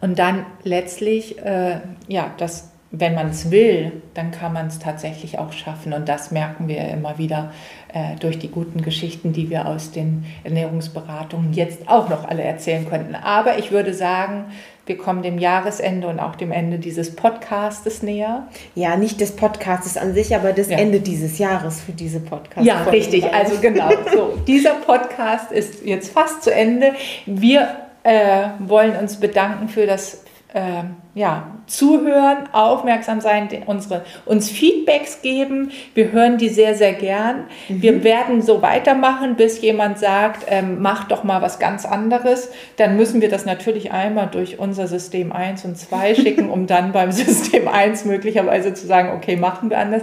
Und 0.00 0.18
dann 0.18 0.46
letztlich, 0.64 1.38
äh, 1.44 1.80
ja, 2.06 2.32
das 2.38 2.67
wenn 2.90 3.14
man 3.14 3.28
es 3.28 3.50
will, 3.50 3.92
dann 4.14 4.30
kann 4.30 4.52
man 4.52 4.68
es 4.68 4.78
tatsächlich 4.78 5.38
auch 5.38 5.52
schaffen. 5.52 5.92
Und 5.92 6.08
das 6.08 6.30
merken 6.30 6.68
wir 6.68 6.88
immer 6.88 7.18
wieder 7.18 7.52
äh, 7.92 8.16
durch 8.18 8.38
die 8.38 8.50
guten 8.50 8.80
Geschichten, 8.80 9.32
die 9.32 9.50
wir 9.50 9.66
aus 9.66 9.90
den 9.90 10.24
Ernährungsberatungen 10.44 11.52
jetzt 11.52 11.88
auch 11.88 12.08
noch 12.08 12.26
alle 12.26 12.42
erzählen 12.42 12.88
könnten. 12.88 13.14
Aber 13.14 13.58
ich 13.58 13.70
würde 13.72 13.92
sagen, 13.92 14.46
wir 14.86 14.96
kommen 14.96 15.22
dem 15.22 15.38
Jahresende 15.38 16.08
und 16.08 16.18
auch 16.18 16.34
dem 16.34 16.50
Ende 16.50 16.78
dieses 16.78 17.14
Podcastes 17.14 18.02
näher. 18.02 18.48
Ja, 18.74 18.96
nicht 18.96 19.20
des 19.20 19.36
Podcastes 19.36 19.98
an 19.98 20.14
sich, 20.14 20.34
aber 20.34 20.54
das 20.54 20.70
ja. 20.70 20.78
Ende 20.78 21.00
dieses 21.00 21.36
Jahres 21.36 21.82
für 21.82 21.92
diese 21.92 22.20
Podcast. 22.20 22.66
Ja, 22.66 22.84
richtig. 22.84 23.30
Also 23.34 23.60
genau. 23.60 23.90
So, 24.10 24.38
dieser 24.46 24.76
Podcast 24.76 25.52
ist 25.52 25.84
jetzt 25.84 26.10
fast 26.10 26.42
zu 26.42 26.54
Ende. 26.54 26.94
Wir 27.26 27.68
äh, 28.02 28.48
wollen 28.60 28.96
uns 28.96 29.16
bedanken 29.20 29.68
für 29.68 29.86
das 29.86 30.22
äh, 30.54 30.84
ja, 31.14 31.50
zuhören, 31.66 32.48
aufmerksam 32.52 33.20
sein, 33.20 33.48
unsere, 33.66 34.04
uns 34.24 34.50
Feedbacks 34.50 35.20
geben. 35.20 35.72
Wir 35.94 36.12
hören 36.12 36.38
die 36.38 36.48
sehr, 36.48 36.74
sehr 36.74 36.94
gern. 36.94 37.44
Mhm. 37.68 37.82
Wir 37.82 38.04
werden 38.04 38.40
so 38.40 38.62
weitermachen, 38.62 39.36
bis 39.36 39.60
jemand 39.60 39.98
sagt, 39.98 40.46
ähm, 40.48 40.80
mach 40.80 41.06
doch 41.08 41.24
mal 41.24 41.42
was 41.42 41.58
ganz 41.58 41.84
anderes. 41.84 42.50
Dann 42.76 42.96
müssen 42.96 43.20
wir 43.20 43.28
das 43.28 43.44
natürlich 43.44 43.92
einmal 43.92 44.28
durch 44.28 44.58
unser 44.58 44.86
System 44.86 45.32
1 45.32 45.66
und 45.66 45.76
2 45.76 46.14
schicken, 46.14 46.48
um 46.48 46.66
dann 46.66 46.92
beim 46.92 47.12
System 47.12 47.68
1 47.68 48.06
möglicherweise 48.06 48.72
zu 48.72 48.86
sagen, 48.86 49.10
okay, 49.14 49.36
machen 49.36 49.68
wir 49.68 49.78
anders. 49.78 50.02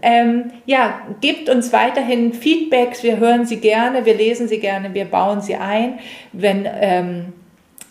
Ähm, 0.00 0.52
ja, 0.64 1.00
gebt 1.20 1.50
uns 1.50 1.74
weiterhin 1.74 2.32
Feedbacks. 2.32 3.02
Wir 3.02 3.18
hören 3.18 3.44
sie 3.44 3.58
gerne, 3.58 4.06
wir 4.06 4.14
lesen 4.14 4.48
sie 4.48 4.60
gerne, 4.60 4.94
wir 4.94 5.04
bauen 5.04 5.42
sie 5.42 5.56
ein, 5.56 5.98
wenn, 6.32 6.66
ähm, 6.66 7.32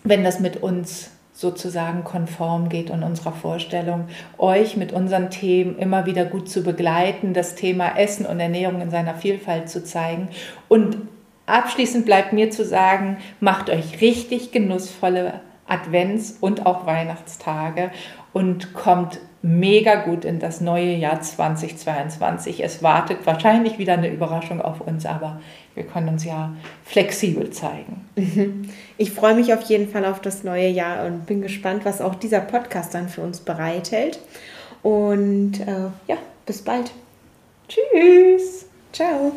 wenn 0.03 0.23
das 0.23 0.39
mit 0.39 0.63
uns 0.63 1.12
sozusagen 1.33 2.03
konform 2.03 2.69
geht 2.69 2.91
und 2.91 3.03
unserer 3.03 3.31
Vorstellung, 3.31 4.07
euch 4.37 4.77
mit 4.77 4.93
unseren 4.93 5.31
Themen 5.31 5.77
immer 5.79 6.05
wieder 6.05 6.25
gut 6.25 6.47
zu 6.47 6.63
begleiten, 6.63 7.33
das 7.33 7.55
Thema 7.55 7.97
Essen 7.97 8.25
und 8.25 8.39
Ernährung 8.39 8.81
in 8.81 8.91
seiner 8.91 9.15
Vielfalt 9.15 9.67
zu 9.67 9.83
zeigen. 9.83 10.29
Und 10.69 10.97
abschließend 11.47 12.05
bleibt 12.05 12.33
mir 12.33 12.51
zu 12.51 12.63
sagen, 12.63 13.17
macht 13.39 13.71
euch 13.71 13.99
richtig 13.99 14.51
genussvolle 14.51 15.41
Advents- 15.67 16.37
und 16.39 16.65
auch 16.65 16.85
Weihnachtstage 16.85 17.89
und 18.31 18.73
kommt 18.73 19.19
mega 19.41 19.95
gut 19.95 20.23
in 20.25 20.39
das 20.39 20.61
neue 20.61 20.95
Jahr 20.95 21.21
2022. 21.21 22.63
Es 22.63 22.81
wartet 22.81 23.25
wahrscheinlich 23.25 23.77
wieder 23.77 23.93
eine 23.93 24.09
Überraschung 24.09 24.61
auf 24.61 24.81
uns, 24.81 25.05
aber 25.05 25.41
wir 25.75 25.83
können 25.83 26.09
uns 26.09 26.23
ja 26.23 26.53
flexibel 26.85 27.49
zeigen. 27.51 28.05
Mhm. 28.15 28.69
Ich 28.97 29.11
freue 29.11 29.35
mich 29.35 29.53
auf 29.53 29.61
jeden 29.63 29.89
Fall 29.89 30.05
auf 30.05 30.21
das 30.21 30.43
neue 30.43 30.67
Jahr 30.67 31.05
und 31.05 31.25
bin 31.25 31.41
gespannt, 31.41 31.85
was 31.85 32.01
auch 32.01 32.15
dieser 32.15 32.41
Podcast 32.41 32.93
dann 32.93 33.09
für 33.09 33.21
uns 33.21 33.39
bereithält. 33.39 34.19
Und 34.81 35.59
äh, 35.61 35.89
ja, 36.07 36.17
bis 36.45 36.61
bald. 36.61 36.91
Tschüss. 37.67 38.65
Ciao. 38.91 39.33